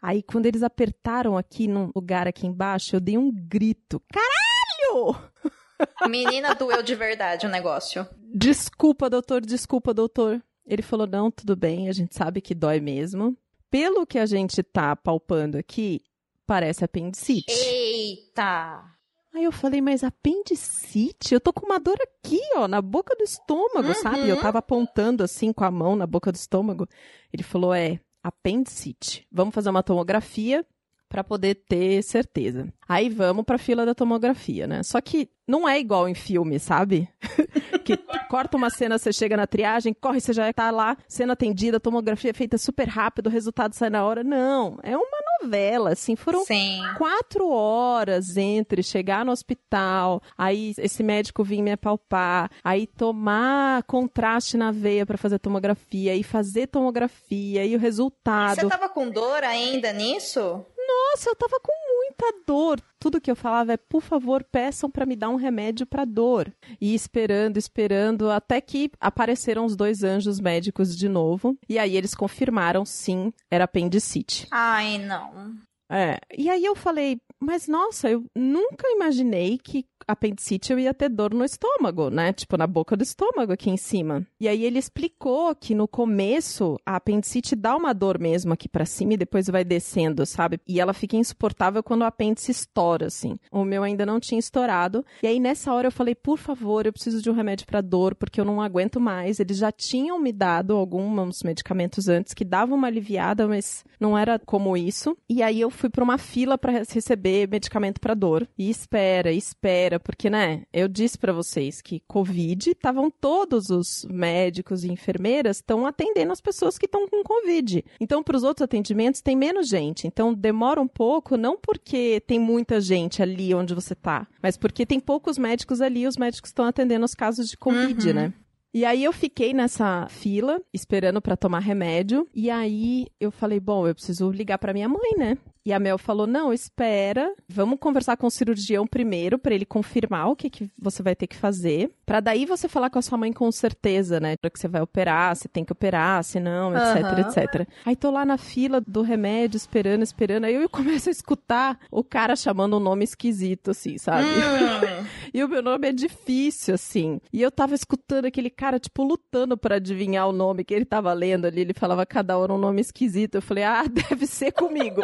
Aí 0.00 0.22
quando 0.22 0.46
eles 0.46 0.62
apertaram 0.62 1.36
aqui 1.36 1.66
num 1.66 1.90
lugar 1.94 2.28
aqui 2.28 2.46
embaixo, 2.46 2.96
eu 2.96 3.00
dei 3.00 3.16
um 3.16 3.32
grito. 3.32 4.02
Caralho! 4.12 5.16
Menina 6.08 6.54
doeu 6.54 6.82
de 6.82 6.94
verdade 6.94 7.46
o 7.46 7.50
negócio. 7.50 8.06
Desculpa, 8.34 9.08
doutor, 9.10 9.40
desculpa, 9.40 9.92
doutor. 9.92 10.42
Ele 10.66 10.82
falou: 10.82 11.06
não, 11.06 11.30
tudo 11.30 11.56
bem, 11.56 11.88
a 11.88 11.92
gente 11.92 12.14
sabe 12.14 12.40
que 12.40 12.54
dói 12.54 12.80
mesmo. 12.80 13.36
Pelo 13.70 14.06
que 14.06 14.18
a 14.18 14.26
gente 14.26 14.62
tá 14.62 14.94
palpando 14.94 15.58
aqui, 15.58 16.00
parece 16.46 16.84
apendicite. 16.84 17.50
Eita! 17.50 18.93
Aí 19.34 19.42
eu 19.42 19.50
falei, 19.50 19.80
mas 19.80 20.04
apendicite? 20.04 21.34
Eu 21.34 21.40
tô 21.40 21.52
com 21.52 21.66
uma 21.66 21.80
dor 21.80 21.98
aqui, 22.00 22.40
ó, 22.54 22.68
na 22.68 22.80
boca 22.80 23.16
do 23.16 23.24
estômago, 23.24 23.92
sabe? 23.94 24.28
Eu 24.28 24.40
tava 24.40 24.58
apontando 24.58 25.24
assim 25.24 25.52
com 25.52 25.64
a 25.64 25.70
mão 25.72 25.96
na 25.96 26.06
boca 26.06 26.30
do 26.30 26.36
estômago. 26.36 26.88
Ele 27.32 27.42
falou, 27.42 27.74
é, 27.74 27.98
apendicite. 28.22 29.26
Vamos 29.32 29.52
fazer 29.52 29.70
uma 29.70 29.82
tomografia 29.82 30.64
para 31.08 31.24
poder 31.24 31.56
ter 31.68 32.02
certeza. 32.02 32.72
Aí 32.88 33.08
vamos 33.08 33.44
pra 33.44 33.58
fila 33.58 33.84
da 33.84 33.94
tomografia, 33.94 34.68
né? 34.68 34.82
Só 34.84 35.00
que 35.00 35.28
não 35.46 35.68
é 35.68 35.78
igual 35.80 36.08
em 36.08 36.14
filme, 36.14 36.58
sabe? 36.60 37.08
que 37.84 37.96
corta 38.28 38.56
uma 38.56 38.70
cena, 38.70 38.98
você 38.98 39.12
chega 39.12 39.36
na 39.36 39.46
triagem, 39.46 39.94
corre, 39.94 40.20
você 40.20 40.32
já 40.32 40.52
tá 40.52 40.70
lá, 40.70 40.96
cena 41.06 41.34
atendida, 41.34 41.78
tomografia 41.78 42.32
feita 42.32 42.56
super 42.56 42.88
rápido, 42.88 43.26
o 43.26 43.30
resultado 43.30 43.74
sai 43.74 43.90
na 43.90 44.04
hora. 44.04 44.24
Não, 44.24 44.78
é 44.82 44.96
uma 44.96 45.23
novela, 45.44 45.92
assim, 45.92 46.16
foram 46.16 46.44
Sim. 46.44 46.80
quatro 46.96 47.48
horas 47.48 48.36
entre 48.36 48.82
chegar 48.82 49.24
no 49.24 49.32
hospital, 49.32 50.22
aí 50.36 50.74
esse 50.78 51.02
médico 51.02 51.44
vir 51.44 51.62
me 51.62 51.72
apalpar, 51.72 52.50
aí 52.62 52.86
tomar 52.86 53.82
contraste 53.84 54.56
na 54.56 54.70
veia 54.70 55.06
pra 55.06 55.18
fazer 55.18 55.38
tomografia, 55.38 56.14
e 56.14 56.22
fazer 56.22 56.66
tomografia, 56.66 57.64
e 57.64 57.76
o 57.76 57.78
resultado. 57.78 58.60
Você 58.60 58.68
tava 58.68 58.88
com 58.88 59.08
dor 59.08 59.44
ainda 59.44 59.92
nisso? 59.92 60.64
Nossa, 60.86 61.30
eu 61.30 61.36
tava 61.36 61.58
com 61.60 61.72
muita 62.14 62.44
dor. 62.46 62.80
Tudo 62.98 63.20
que 63.20 63.30
eu 63.30 63.36
falava 63.36 63.72
é, 63.72 63.76
por 63.76 64.00
favor, 64.00 64.44
peçam 64.44 64.90
pra 64.90 65.04
me 65.04 65.16
dar 65.16 65.28
um 65.28 65.36
remédio 65.36 65.86
pra 65.86 66.04
dor. 66.04 66.52
E 66.80 66.94
esperando, 66.94 67.58
esperando, 67.58 68.30
até 68.30 68.60
que 68.60 68.90
apareceram 69.00 69.64
os 69.64 69.76
dois 69.76 70.02
anjos 70.02 70.40
médicos 70.40 70.96
de 70.96 71.08
novo. 71.08 71.58
E 71.68 71.78
aí 71.78 71.96
eles 71.96 72.14
confirmaram, 72.14 72.84
sim, 72.84 73.32
era 73.50 73.64
apendicite. 73.64 74.46
Ai, 74.50 74.98
não. 74.98 75.54
É. 75.90 76.18
E 76.36 76.48
aí 76.48 76.64
eu 76.64 76.74
falei, 76.74 77.18
mas 77.38 77.68
nossa, 77.68 78.08
eu 78.08 78.24
nunca 78.34 78.88
imaginei 78.88 79.58
que 79.58 79.84
apendicite 80.06 80.72
eu 80.72 80.78
ia 80.78 80.94
ter 80.94 81.08
dor 81.08 81.32
no 81.34 81.44
estômago, 81.44 82.10
né? 82.10 82.32
Tipo, 82.32 82.56
na 82.56 82.66
boca 82.66 82.96
do 82.96 83.02
estômago 83.02 83.52
aqui 83.52 83.70
em 83.70 83.76
cima. 83.76 84.26
E 84.40 84.48
aí 84.48 84.64
ele 84.64 84.78
explicou 84.78 85.54
que 85.54 85.74
no 85.74 85.86
começo 85.86 86.78
a 86.84 86.96
apendicite 86.96 87.56
dá 87.56 87.76
uma 87.76 87.92
dor 87.92 88.18
mesmo 88.18 88.52
aqui 88.52 88.68
pra 88.68 88.84
cima 88.84 89.14
e 89.14 89.16
depois 89.16 89.46
vai 89.46 89.64
descendo, 89.64 90.26
sabe? 90.26 90.60
E 90.66 90.80
ela 90.80 90.92
fica 90.92 91.16
insuportável 91.16 91.82
quando 91.82 92.02
o 92.02 92.06
apêndice 92.06 92.50
estoura, 92.50 93.06
assim. 93.06 93.38
O 93.50 93.64
meu 93.64 93.82
ainda 93.82 94.04
não 94.04 94.20
tinha 94.20 94.38
estourado. 94.38 95.04
E 95.22 95.26
aí 95.26 95.40
nessa 95.40 95.72
hora 95.72 95.88
eu 95.88 95.92
falei, 95.92 96.14
por 96.14 96.38
favor, 96.38 96.86
eu 96.86 96.92
preciso 96.92 97.22
de 97.22 97.30
um 97.30 97.34
remédio 97.34 97.66
pra 97.66 97.80
dor, 97.80 98.14
porque 98.14 98.40
eu 98.40 98.44
não 98.44 98.60
aguento 98.60 99.00
mais. 99.00 99.40
Eles 99.40 99.58
já 99.58 99.70
tinham 99.70 100.18
me 100.18 100.32
dado 100.32 100.76
alguns 100.76 101.42
medicamentos 101.42 102.08
antes 102.08 102.34
que 102.34 102.44
davam 102.44 102.76
uma 102.76 102.86
aliviada, 102.86 103.46
mas 103.46 103.84
não 103.98 104.16
era 104.16 104.38
como 104.38 104.76
isso. 104.76 105.16
E 105.28 105.42
aí 105.42 105.60
eu 105.60 105.70
fui 105.70 105.88
pra 105.88 106.04
uma 106.04 106.18
fila 106.18 106.58
pra 106.58 106.72
receber 106.72 107.48
medicamento 107.48 108.00
pra 108.00 108.14
dor. 108.14 108.48
E 108.58 108.70
espera, 108.70 109.32
espera, 109.32 109.93
porque, 110.00 110.28
né, 110.30 110.62
eu 110.72 110.88
disse 110.88 111.18
pra 111.18 111.32
vocês 111.32 111.80
que 111.80 112.00
Covid, 112.08 112.70
estavam 112.70 113.10
todos 113.10 113.70
os 113.70 114.04
médicos 114.10 114.84
e 114.84 114.92
enfermeiras 114.92 115.56
estão 115.58 115.86
atendendo 115.86 116.32
as 116.32 116.40
pessoas 116.40 116.76
que 116.78 116.86
estão 116.86 117.08
com 117.08 117.22
Covid. 117.22 117.84
Então, 118.00 118.22
pros 118.22 118.42
outros 118.42 118.64
atendimentos 118.64 119.20
tem 119.20 119.36
menos 119.36 119.68
gente. 119.68 120.06
Então, 120.06 120.32
demora 120.34 120.80
um 120.80 120.88
pouco, 120.88 121.36
não 121.36 121.56
porque 121.56 122.22
tem 122.26 122.38
muita 122.38 122.80
gente 122.80 123.22
ali 123.22 123.54
onde 123.54 123.74
você 123.74 123.94
tá, 123.94 124.26
mas 124.42 124.56
porque 124.56 124.84
tem 124.86 125.00
poucos 125.00 125.38
médicos 125.38 125.80
ali 125.80 126.02
e 126.02 126.06
os 126.06 126.16
médicos 126.16 126.50
estão 126.50 126.64
atendendo 126.64 127.04
os 127.04 127.14
casos 127.14 127.48
de 127.48 127.56
Covid, 127.56 128.08
Uhum. 128.08 128.14
né? 128.14 128.32
E 128.76 128.84
aí 128.84 129.04
eu 129.04 129.12
fiquei 129.12 129.54
nessa 129.54 130.08
fila, 130.08 130.60
esperando 130.72 131.22
pra 131.22 131.36
tomar 131.36 131.60
remédio. 131.60 132.26
E 132.34 132.50
aí 132.50 133.06
eu 133.20 133.30
falei, 133.30 133.60
bom, 133.60 133.86
eu 133.86 133.94
preciso 133.94 134.28
ligar 134.32 134.58
pra 134.58 134.72
minha 134.72 134.88
mãe, 134.88 135.12
né? 135.16 135.38
E 135.64 135.72
a 135.72 135.78
Mel 135.78 135.98
falou: 135.98 136.26
"Não, 136.26 136.52
espera, 136.52 137.32
vamos 137.48 137.78
conversar 137.78 138.16
com 138.16 138.26
o 138.26 138.30
cirurgião 138.30 138.86
primeiro 138.86 139.38
pra 139.38 139.54
ele 139.54 139.64
confirmar 139.64 140.28
o 140.28 140.36
que, 140.36 140.50
que 140.50 140.70
você 140.78 141.02
vai 141.02 141.14
ter 141.14 141.26
que 141.26 141.36
fazer, 141.36 141.90
Pra 142.06 142.20
daí 142.20 142.44
você 142.44 142.68
falar 142.68 142.90
com 142.90 142.98
a 142.98 143.02
sua 143.02 143.16
mãe 143.16 143.32
com 143.32 143.50
certeza, 143.50 144.20
né? 144.20 144.36
Pra 144.36 144.50
que 144.50 144.58
você 144.58 144.68
vai 144.68 144.82
operar, 144.82 145.34
se 145.36 145.48
tem 145.48 145.64
que 145.64 145.72
operar, 145.72 146.22
se 146.22 146.38
não, 146.38 146.72
etc, 146.76 147.04
Aham. 147.04 147.20
etc. 147.20 147.68
Aí 147.84 147.96
tô 147.96 148.10
lá 148.10 148.26
na 148.26 148.36
fila 148.36 148.80
do 148.80 149.00
remédio, 149.00 149.56
esperando, 149.56 150.02
esperando. 150.02 150.44
Aí 150.44 150.54
eu 150.54 150.68
começo 150.68 151.08
a 151.08 151.12
escutar 151.12 151.78
o 151.90 152.04
cara 152.04 152.36
chamando 152.36 152.76
um 152.76 152.80
nome 152.80 153.04
esquisito, 153.04 153.70
assim, 153.70 153.96
sabe? 153.98 154.26
Hum. 154.26 155.04
E 155.34 155.42
o 155.42 155.48
meu 155.48 155.60
nome 155.60 155.88
é 155.88 155.92
difícil, 155.92 156.74
assim. 156.74 157.20
E 157.32 157.42
eu 157.42 157.50
tava 157.50 157.74
escutando 157.74 158.26
aquele 158.26 158.48
cara, 158.48 158.78
tipo, 158.78 159.02
lutando 159.02 159.56
pra 159.58 159.76
adivinhar 159.76 160.28
o 160.28 160.32
nome 160.32 160.62
que 160.62 160.72
ele 160.72 160.84
tava 160.84 161.12
lendo 161.12 161.46
ali. 161.46 161.62
Ele 161.62 161.74
falava 161.74 162.06
cada 162.06 162.38
hora 162.38 162.52
um 162.52 162.58
nome 162.58 162.80
esquisito. 162.80 163.34
Eu 163.34 163.42
falei, 163.42 163.64
ah, 163.64 163.82
deve 163.90 164.28
ser 164.28 164.52
comigo. 164.52 165.02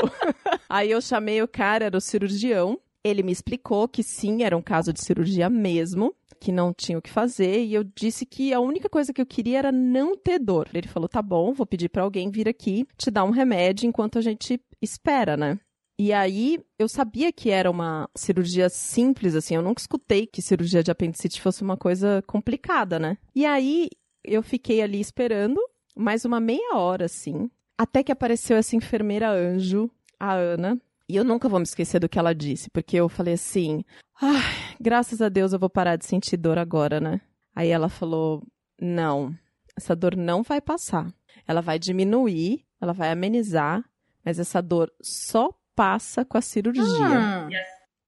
Aí 0.68 0.90
eu 0.90 1.00
chamei 1.00 1.42
o 1.42 1.48
cara, 1.48 1.86
era 1.86 1.96
o 1.96 2.00
cirurgião. 2.00 2.78
Ele 3.02 3.22
me 3.22 3.32
explicou 3.32 3.88
que 3.88 4.02
sim, 4.02 4.42
era 4.42 4.56
um 4.56 4.62
caso 4.62 4.92
de 4.92 5.00
cirurgia 5.02 5.48
mesmo, 5.48 6.14
que 6.38 6.52
não 6.52 6.72
tinha 6.72 6.98
o 6.98 7.02
que 7.02 7.10
fazer, 7.10 7.64
e 7.64 7.74
eu 7.74 7.84
disse 7.84 8.24
que 8.26 8.52
a 8.52 8.60
única 8.60 8.88
coisa 8.88 9.12
que 9.12 9.20
eu 9.20 9.26
queria 9.26 9.58
era 9.58 9.72
não 9.72 10.16
ter 10.16 10.38
dor. 10.38 10.68
Ele 10.72 10.88
falou: 10.88 11.08
tá 11.08 11.22
bom, 11.22 11.52
vou 11.52 11.66
pedir 11.66 11.88
pra 11.88 12.02
alguém 12.02 12.30
vir 12.30 12.48
aqui 12.48 12.86
te 12.96 13.10
dar 13.10 13.24
um 13.24 13.30
remédio 13.30 13.86
enquanto 13.86 14.18
a 14.18 14.22
gente 14.22 14.60
espera, 14.82 15.36
né? 15.36 15.58
E 15.98 16.14
aí, 16.14 16.58
eu 16.78 16.88
sabia 16.88 17.30
que 17.30 17.50
era 17.50 17.70
uma 17.70 18.08
cirurgia 18.16 18.70
simples, 18.70 19.34
assim, 19.34 19.54
eu 19.54 19.60
nunca 19.60 19.82
escutei 19.82 20.26
que 20.26 20.40
cirurgia 20.40 20.82
de 20.82 20.90
apendicite 20.90 21.42
fosse 21.42 21.62
uma 21.62 21.76
coisa 21.76 22.24
complicada, 22.26 22.98
né? 22.98 23.18
E 23.34 23.44
aí, 23.44 23.90
eu 24.24 24.42
fiquei 24.42 24.80
ali 24.80 24.98
esperando 24.98 25.60
mais 25.94 26.24
uma 26.24 26.40
meia 26.40 26.74
hora, 26.74 27.04
assim, 27.04 27.50
até 27.76 28.02
que 28.02 28.10
apareceu 28.10 28.56
essa 28.56 28.74
enfermeira 28.74 29.30
anjo, 29.30 29.90
a 30.20 30.34
Ana, 30.34 30.78
e 31.08 31.16
eu 31.16 31.24
nunca 31.24 31.48
vou 31.48 31.58
me 31.58 31.64
esquecer 31.64 31.98
do 31.98 32.08
que 32.08 32.18
ela 32.18 32.34
disse, 32.34 32.70
porque 32.70 32.96
eu 32.96 33.08
falei 33.08 33.34
assim: 33.34 33.82
ai, 34.20 34.76
graças 34.78 35.20
a 35.22 35.28
Deus 35.28 35.52
eu 35.52 35.58
vou 35.58 35.70
parar 35.70 35.96
de 35.96 36.04
sentir 36.04 36.36
dor 36.36 36.58
agora, 36.58 37.00
né? 37.00 37.20
Aí 37.56 37.70
ela 37.70 37.88
falou: 37.88 38.46
não, 38.80 39.34
essa 39.76 39.96
dor 39.96 40.14
não 40.14 40.42
vai 40.42 40.60
passar. 40.60 41.12
Ela 41.48 41.60
vai 41.60 41.78
diminuir, 41.78 42.64
ela 42.80 42.92
vai 42.92 43.10
amenizar, 43.10 43.84
mas 44.24 44.38
essa 44.38 44.60
dor 44.60 44.92
só 45.00 45.50
passa 45.74 46.24
com 46.24 46.38
a 46.38 46.42
cirurgia. 46.42 46.84
Hum. 46.84 47.48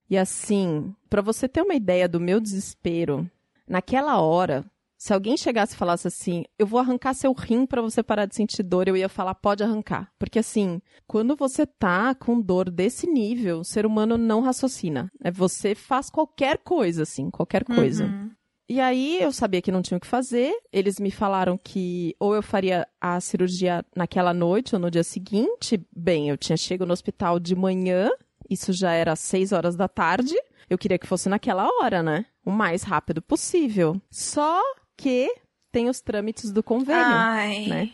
E 0.09 0.19
assim, 0.19 0.95
pra 1.09 1.23
você 1.23 1.49
ter 1.49 1.63
uma 1.63 1.75
ideia 1.75 2.09
do 2.09 2.21
meu 2.21 2.39
desespero, 2.39 3.29
naquela 3.67 4.21
hora, 4.21 4.65
se 5.03 5.13
alguém 5.13 5.37
chegasse 5.37 5.75
e 5.75 5.77
falasse 5.77 6.07
assim, 6.07 6.45
eu 6.57 6.65
vou 6.65 6.79
arrancar 6.79 7.13
seu 7.13 7.33
rim 7.33 7.67
pra 7.67 7.83
você 7.83 8.05
parar 8.05 8.25
de 8.25 8.37
sentir 8.37 8.63
dor, 8.63 8.87
eu 8.87 8.97
ia 8.97 9.09
falar, 9.09 9.35
pode 9.35 9.61
arrancar. 9.61 10.09
Porque 10.17 10.39
assim, 10.39 10.81
quando 11.09 11.35
você 11.35 11.67
tá 11.67 12.15
com 12.15 12.41
dor 12.41 12.71
desse 12.71 13.09
nível, 13.09 13.59
o 13.59 13.65
ser 13.65 13.85
humano 13.85 14.17
não 14.17 14.43
raciocina. 14.43 15.11
É 15.21 15.29
você 15.29 15.75
faz 15.75 16.09
qualquer 16.09 16.59
coisa, 16.59 17.03
assim, 17.03 17.31
qualquer 17.31 17.65
coisa. 17.65 18.05
Uhum. 18.05 18.31
E 18.69 18.81
aí 18.81 19.21
eu 19.21 19.33
sabia 19.33 19.61
que 19.61 19.73
não 19.73 19.83
tinha 19.83 19.99
o 19.99 20.01
que 20.01 20.07
fazer. 20.07 20.55
Eles 20.73 21.01
me 21.01 21.11
falaram 21.11 21.59
que 21.59 22.15
ou 22.21 22.37
eu 22.37 22.43
faria 22.43 22.87
a 23.01 23.21
cirurgia 23.21 23.85
naquela 23.97 24.33
noite 24.33 24.77
ou 24.77 24.81
no 24.81 24.89
dia 24.89 25.03
seguinte. 25.03 25.85
Bem, 25.93 26.29
eu 26.29 26.37
tinha 26.37 26.57
chego 26.57 26.87
no 26.87 26.93
hospital 26.93 27.41
de 27.41 27.57
manhã, 27.57 28.09
isso 28.49 28.73
já 28.73 28.93
era 28.93 29.15
às 29.15 29.19
seis 29.19 29.51
horas 29.51 29.75
da 29.75 29.89
tarde. 29.89 30.37
Eu 30.71 30.79
queria 30.79 30.97
que 30.97 31.09
fosse 31.09 31.29
naquela 31.29 31.69
hora, 31.81 32.05
né? 32.05 32.25
O 32.47 32.53
mais 32.53 32.85
rápido 32.85 33.21
possível. 33.21 34.01
Só 34.09 34.63
que 35.03 35.35
tem 35.73 35.89
os 35.89 36.01
trâmites 36.01 36.53
do 36.53 36.63
convênio 36.63 37.03
Ai. 37.03 37.67
né? 37.67 37.91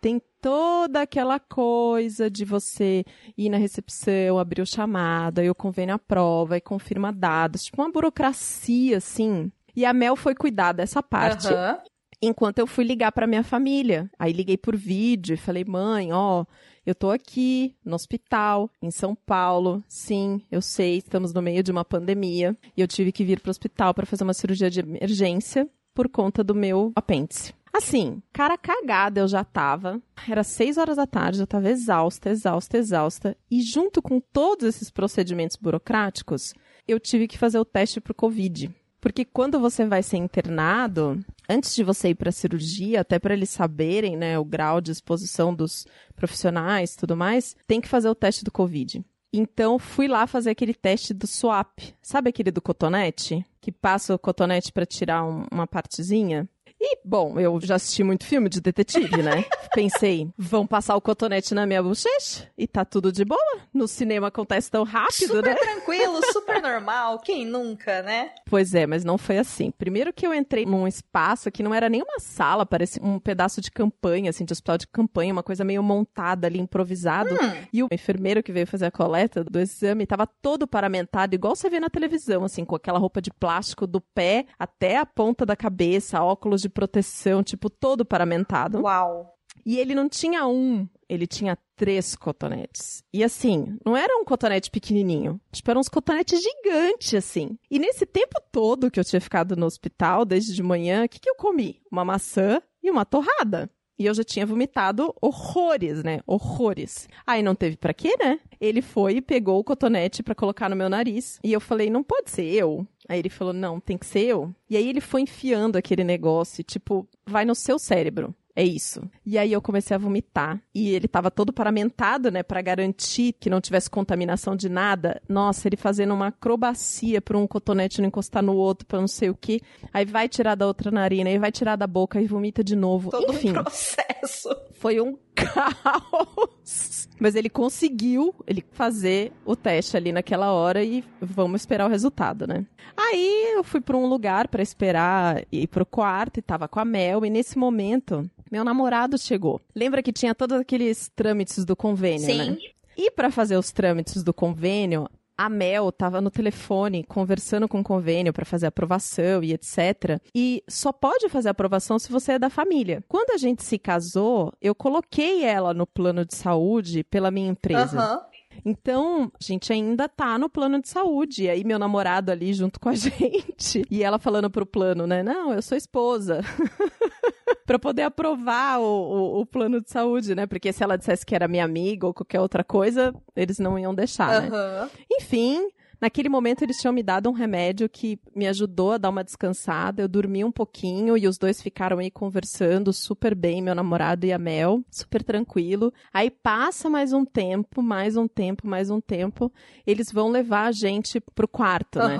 Tem 0.00 0.22
toda 0.40 1.00
aquela 1.00 1.40
coisa 1.40 2.30
de 2.30 2.44
você 2.44 3.04
ir 3.36 3.48
na 3.48 3.56
recepção, 3.56 4.38
abrir 4.38 4.60
o 4.60 4.66
chamado, 4.66 5.40
aí 5.40 5.50
o 5.50 5.54
convênio 5.54 5.94
aprova 5.94 6.56
e 6.56 6.60
confirma 6.60 7.10
dados, 7.10 7.64
tipo 7.64 7.80
uma 7.82 7.90
burocracia 7.90 8.98
assim. 8.98 9.50
E 9.74 9.84
a 9.84 9.92
Mel 9.92 10.14
foi 10.14 10.34
cuidar 10.34 10.72
dessa 10.72 11.02
parte, 11.02 11.48
Aham. 11.48 11.80
enquanto 12.22 12.58
eu 12.58 12.66
fui 12.66 12.84
ligar 12.84 13.10
pra 13.10 13.26
minha 13.26 13.42
família. 13.42 14.08
Aí 14.18 14.32
liguei 14.32 14.58
por 14.58 14.76
vídeo 14.76 15.34
e 15.34 15.38
falei: 15.38 15.64
"Mãe, 15.64 16.12
ó, 16.12 16.44
eu 16.84 16.94
tô 16.94 17.10
aqui 17.10 17.74
no 17.82 17.96
hospital 17.96 18.70
em 18.82 18.90
São 18.90 19.14
Paulo. 19.14 19.82
Sim, 19.88 20.42
eu 20.52 20.60
sei, 20.60 20.98
estamos 20.98 21.32
no 21.32 21.40
meio 21.40 21.62
de 21.62 21.72
uma 21.72 21.84
pandemia 21.84 22.54
e 22.76 22.80
eu 22.82 22.86
tive 22.86 23.10
que 23.10 23.24
vir 23.24 23.40
pro 23.40 23.50
hospital 23.50 23.94
para 23.94 24.06
fazer 24.06 24.22
uma 24.22 24.34
cirurgia 24.34 24.70
de 24.70 24.80
emergência 24.80 25.68
por 25.94 26.08
conta 26.08 26.42
do 26.42 26.54
meu 26.54 26.92
apêndice. 26.96 27.54
Assim, 27.72 28.22
cara 28.32 28.56
cagada 28.56 29.20
eu 29.20 29.26
já 29.26 29.42
tava. 29.42 30.00
Era 30.28 30.44
seis 30.44 30.78
horas 30.78 30.96
da 30.96 31.06
tarde, 31.06 31.40
eu 31.40 31.46
tava 31.46 31.68
exausta, 31.70 32.30
exausta, 32.30 32.78
exausta. 32.78 33.36
E 33.50 33.62
junto 33.62 34.00
com 34.00 34.20
todos 34.20 34.64
esses 34.64 34.90
procedimentos 34.90 35.56
burocráticos, 35.56 36.54
eu 36.86 37.00
tive 37.00 37.26
que 37.26 37.38
fazer 37.38 37.58
o 37.58 37.64
teste 37.64 38.00
pro 38.00 38.14
Covid. 38.14 38.72
Porque 39.00 39.24
quando 39.24 39.60
você 39.60 39.84
vai 39.84 40.02
ser 40.02 40.16
internado, 40.16 41.22
antes 41.48 41.74
de 41.74 41.84
você 41.84 42.10
ir 42.10 42.14
para 42.14 42.32
cirurgia, 42.32 43.00
até 43.00 43.18
para 43.18 43.34
eles 43.34 43.50
saberem, 43.50 44.16
né, 44.16 44.38
o 44.38 44.44
grau 44.44 44.80
de 44.80 44.92
exposição 44.92 45.54
dos 45.54 45.84
profissionais, 46.16 46.96
tudo 46.96 47.16
mais, 47.16 47.54
tem 47.66 47.80
que 47.80 47.88
fazer 47.88 48.08
o 48.08 48.14
teste 48.14 48.44
do 48.44 48.50
Covid. 48.50 49.04
Então, 49.36 49.78
fui 49.80 50.06
lá 50.06 50.26
fazer 50.28 50.50
aquele 50.50 50.72
teste 50.72 51.12
do 51.12 51.26
swap. 51.26 51.78
Sabe 52.00 52.30
aquele 52.30 52.52
do 52.52 52.62
cotonete? 52.62 53.44
Que 53.60 53.72
passa 53.72 54.14
o 54.14 54.18
cotonete 54.18 54.70
para 54.72 54.86
tirar 54.86 55.24
um- 55.24 55.44
uma 55.50 55.66
partezinha? 55.66 56.48
E, 56.80 56.98
bom, 57.04 57.38
eu 57.40 57.58
já 57.62 57.76
assisti 57.76 58.04
muito 58.04 58.26
filme 58.26 58.48
de 58.48 58.60
detetive, 58.60 59.22
né? 59.22 59.44
Pensei, 59.74 60.28
vão 60.36 60.66
passar 60.66 60.94
o 60.96 61.00
cotonete 61.00 61.54
na 61.54 61.66
minha 61.66 61.82
bochecha 61.82 62.48
e 62.58 62.66
tá 62.66 62.84
tudo 62.84 63.10
de 63.10 63.24
boa. 63.24 63.40
No 63.72 63.88
cinema 63.88 64.28
acontece 64.28 64.70
tão 64.70 64.84
rápido, 64.84 65.34
Super 65.34 65.42
né? 65.42 65.54
tranquilo, 65.54 66.20
super 66.32 66.60
normal. 66.60 67.18
Quem 67.20 67.46
nunca, 67.46 68.02
né? 68.02 68.30
Pois 68.44 68.74
é, 68.74 68.86
mas 68.86 69.02
não 69.02 69.16
foi 69.16 69.38
assim. 69.38 69.70
Primeiro 69.70 70.12
que 70.12 70.26
eu 70.26 70.34
entrei 70.34 70.66
num 70.66 70.86
espaço 70.86 71.50
que 71.50 71.62
não 71.62 71.74
era 71.74 71.88
nem 71.88 72.02
uma 72.02 72.20
sala, 72.20 72.66
parecia 72.66 73.02
um 73.02 73.18
pedaço 73.18 73.60
de 73.60 73.70
campanha, 73.70 74.30
assim, 74.30 74.44
de 74.44 74.52
hospital 74.52 74.78
de 74.78 74.86
campanha, 74.86 75.32
uma 75.32 75.42
coisa 75.42 75.64
meio 75.64 75.82
montada 75.82 76.46
ali, 76.46 76.60
improvisado. 76.60 77.34
Hum. 77.34 77.66
E 77.72 77.82
o 77.82 77.88
enfermeiro 77.90 78.42
que 78.42 78.52
veio 78.52 78.66
fazer 78.66 78.86
a 78.86 78.90
coleta 78.90 79.42
do 79.42 79.58
exame 79.58 80.06
tava 80.06 80.26
todo 80.26 80.66
paramentado, 80.66 81.34
igual 81.34 81.56
você 81.56 81.70
vê 81.70 81.80
na 81.80 81.88
televisão, 81.88 82.44
assim, 82.44 82.64
com 82.64 82.76
aquela 82.76 82.98
roupa 82.98 83.22
de 83.22 83.32
plástico 83.32 83.86
do 83.86 84.00
pé 84.00 84.46
até 84.58 84.98
a 84.98 85.06
ponta 85.06 85.46
da 85.46 85.56
cabeça, 85.56 86.22
óculos 86.22 86.63
de 86.64 86.68
proteção, 86.68 87.42
tipo, 87.42 87.70
todo 87.70 88.04
paramentado. 88.04 88.80
Uau. 88.82 89.34
E 89.64 89.78
ele 89.78 89.94
não 89.94 90.08
tinha 90.08 90.46
um 90.46 90.86
ele 91.08 91.26
tinha 91.26 91.58
três 91.76 92.14
cotonetes. 92.16 93.02
E 93.12 93.22
assim, 93.22 93.76
não 93.84 93.96
era 93.96 94.16
um 94.16 94.24
cotonete 94.24 94.70
pequenininho. 94.70 95.40
Tipo, 95.52 95.70
eram 95.70 95.80
uns 95.80 95.88
cotonetes 95.88 96.42
gigantes, 96.42 97.14
assim. 97.14 97.58
E 97.70 97.78
nesse 97.78 98.06
tempo 98.06 98.40
todo 98.50 98.90
que 98.90 98.98
eu 98.98 99.04
tinha 99.04 99.20
ficado 99.20 99.56
no 99.56 99.66
hospital, 99.66 100.24
desde 100.24 100.54
de 100.54 100.62
manhã, 100.62 101.04
o 101.04 101.08
que, 101.08 101.20
que 101.20 101.28
eu 101.28 101.36
comi? 101.36 101.80
Uma 101.90 102.04
maçã 102.04 102.60
e 102.82 102.90
uma 102.90 103.04
torrada. 103.04 103.70
E 103.98 104.06
eu 104.06 104.14
já 104.14 104.24
tinha 104.24 104.44
vomitado 104.44 105.14
horrores, 105.20 106.02
né? 106.02 106.20
Horrores. 106.26 107.08
Aí 107.26 107.42
não 107.42 107.54
teve 107.54 107.76
pra 107.76 107.94
quê, 107.94 108.14
né? 108.18 108.40
Ele 108.60 108.82
foi 108.82 109.16
e 109.16 109.22
pegou 109.22 109.58
o 109.60 109.64
cotonete 109.64 110.22
pra 110.22 110.34
colocar 110.34 110.68
no 110.68 110.76
meu 110.76 110.88
nariz. 110.88 111.38
E 111.44 111.52
eu 111.52 111.60
falei, 111.60 111.90
não 111.90 112.02
pode 112.02 112.30
ser 112.30 112.44
eu. 112.44 112.86
Aí 113.08 113.18
ele 113.18 113.28
falou, 113.28 113.52
não, 113.52 113.78
tem 113.78 113.96
que 113.96 114.06
ser 114.06 114.24
eu. 114.26 114.54
E 114.68 114.76
aí 114.76 114.88
ele 114.88 115.00
foi 115.00 115.20
enfiando 115.20 115.76
aquele 115.76 116.02
negócio, 116.02 116.64
tipo, 116.64 117.06
vai 117.24 117.44
no 117.44 117.54
seu 117.54 117.78
cérebro. 117.78 118.34
É 118.56 118.62
isso. 118.62 119.02
E 119.26 119.36
aí 119.36 119.52
eu 119.52 119.60
comecei 119.60 119.94
a 119.94 119.98
vomitar. 119.98 120.62
E 120.72 120.90
ele 120.90 121.08
tava 121.08 121.30
todo 121.30 121.52
paramentado, 121.52 122.30
né, 122.30 122.42
Pra 122.42 122.62
garantir 122.62 123.32
que 123.40 123.50
não 123.50 123.60
tivesse 123.60 123.90
contaminação 123.90 124.54
de 124.54 124.68
nada. 124.68 125.20
Nossa, 125.28 125.66
ele 125.68 125.76
fazendo 125.76 126.14
uma 126.14 126.28
acrobacia 126.28 127.20
pra 127.20 127.36
um 127.36 127.46
cotonete 127.46 128.00
não 128.00 128.08
encostar 128.08 128.42
no 128.42 128.54
outro, 128.54 128.86
pra 128.86 129.00
não 129.00 129.08
sei 129.08 129.28
o 129.28 129.34
quê. 129.34 129.60
Aí 129.92 130.04
vai 130.04 130.28
tirar 130.28 130.54
da 130.54 130.66
outra 130.66 130.90
narina, 130.90 131.30
aí 131.30 131.38
vai 131.38 131.50
tirar 131.50 131.74
da 131.76 131.86
boca 131.86 132.20
e 132.20 132.26
vomita 132.26 132.62
de 132.62 132.76
novo. 132.76 133.10
Todo 133.10 133.32
Enfim, 133.32 133.50
um 133.50 133.54
processo. 133.54 134.48
foi 134.74 135.00
um 135.00 135.18
caos. 135.34 137.08
Mas 137.24 137.34
ele 137.34 137.48
conseguiu 137.48 138.34
ele 138.46 138.62
fazer 138.72 139.32
o 139.46 139.56
teste 139.56 139.96
ali 139.96 140.12
naquela 140.12 140.52
hora 140.52 140.84
e 140.84 141.02
vamos 141.18 141.62
esperar 141.62 141.86
o 141.86 141.88
resultado, 141.88 142.46
né? 142.46 142.66
Aí 142.94 143.54
eu 143.54 143.64
fui 143.64 143.80
pra 143.80 143.96
um 143.96 144.04
lugar 144.04 144.46
pra 144.46 144.62
esperar 144.62 145.42
ir 145.50 145.66
pro 145.68 145.86
quarto 145.86 146.36
e 146.36 146.42
tava 146.42 146.68
com 146.68 146.80
a 146.80 146.84
Mel 146.84 147.24
e 147.24 147.30
nesse 147.30 147.56
momento 147.56 148.30
meu 148.52 148.62
namorado 148.62 149.16
chegou. 149.16 149.58
Lembra 149.74 150.02
que 150.02 150.12
tinha 150.12 150.34
todos 150.34 150.60
aqueles 150.60 151.10
trâmites 151.16 151.64
do 151.64 151.74
convênio, 151.74 152.26
Sim. 152.26 152.50
né? 152.50 152.58
E 152.94 153.10
pra 153.10 153.30
fazer 153.30 153.56
os 153.56 153.72
trâmites 153.72 154.22
do 154.22 154.34
convênio, 154.34 155.08
a 155.36 155.48
Mel 155.48 155.90
tava 155.90 156.20
no 156.20 156.30
telefone 156.30 157.04
conversando 157.04 157.68
com 157.68 157.80
o 157.80 157.84
convênio 157.84 158.32
pra 158.32 158.44
fazer 158.44 158.66
aprovação 158.66 159.42
e 159.42 159.52
etc. 159.52 160.20
E 160.34 160.62
só 160.68 160.92
pode 160.92 161.28
fazer 161.28 161.48
aprovação 161.48 161.98
se 161.98 162.10
você 162.10 162.32
é 162.32 162.38
da 162.38 162.50
família. 162.50 163.02
Quando 163.08 163.30
a 163.30 163.36
gente 163.36 163.64
se 163.64 163.78
casou, 163.78 164.52
eu 164.60 164.74
coloquei 164.74 165.44
ela 165.44 165.74
no 165.74 165.86
plano 165.86 166.24
de 166.24 166.34
saúde 166.34 167.04
pela 167.04 167.30
minha 167.30 167.48
empresa. 167.48 167.98
Aham. 167.98 168.33
Então, 168.64 169.30
a 169.34 169.44
gente 169.44 169.72
ainda 169.72 170.08
tá 170.08 170.38
no 170.38 170.48
plano 170.48 170.80
de 170.80 170.88
saúde. 170.88 171.44
E 171.44 171.50
aí, 171.50 171.64
meu 171.64 171.78
namorado 171.78 172.32
ali 172.32 172.52
junto 172.54 172.80
com 172.80 172.88
a 172.88 172.94
gente. 172.96 173.84
E 173.90 174.02
ela 174.02 174.18
falando 174.18 174.50
pro 174.50 174.64
plano, 174.64 175.06
né? 175.06 175.22
Não, 175.22 175.52
eu 175.52 175.60
sou 175.60 175.76
esposa. 175.76 176.40
pra 177.66 177.78
poder 177.78 178.02
aprovar 178.02 178.80
o, 178.80 178.84
o, 178.84 179.40
o 179.40 179.46
plano 179.46 179.80
de 179.80 179.90
saúde, 179.90 180.34
né? 180.34 180.46
Porque 180.46 180.72
se 180.72 180.82
ela 180.82 180.96
dissesse 180.96 181.24
que 181.26 181.34
era 181.34 181.48
minha 181.48 181.64
amiga 181.64 182.06
ou 182.06 182.14
qualquer 182.14 182.40
outra 182.40 182.64
coisa, 182.64 183.14
eles 183.36 183.58
não 183.58 183.78
iam 183.78 183.94
deixar, 183.94 184.42
né? 184.42 184.48
Aham. 184.48 184.90
Enfim, 185.12 185.68
naquele 186.04 186.28
momento 186.28 186.60
eles 186.60 186.76
tinham 186.76 186.92
me 186.92 187.02
dado 187.02 187.30
um 187.30 187.32
remédio 187.32 187.88
que 187.88 188.20
me 188.36 188.46
ajudou 188.46 188.92
a 188.92 188.98
dar 188.98 189.08
uma 189.08 189.24
descansada. 189.24 190.02
Eu 190.02 190.08
dormi 190.08 190.44
um 190.44 190.52
pouquinho 190.52 191.16
e 191.16 191.26
os 191.26 191.38
dois 191.38 191.62
ficaram 191.62 191.98
aí 191.98 192.10
conversando 192.10 192.92
super 192.92 193.34
bem, 193.34 193.62
meu 193.62 193.74
namorado 193.74 194.26
e 194.26 194.32
a 194.32 194.38
Mel, 194.38 194.82
super 194.90 195.22
tranquilo. 195.22 195.90
Aí 196.12 196.30
passa 196.30 196.90
mais 196.90 197.14
um 197.14 197.24
tempo, 197.24 197.82
mais 197.82 198.18
um 198.18 198.28
tempo, 198.28 198.66
mais 198.66 198.90
um 198.90 199.00
tempo. 199.00 199.50
Eles 199.86 200.12
vão 200.12 200.28
levar 200.28 200.66
a 200.66 200.72
gente 200.72 201.18
pro 201.34 201.48
quarto, 201.48 201.98
né? 201.98 202.18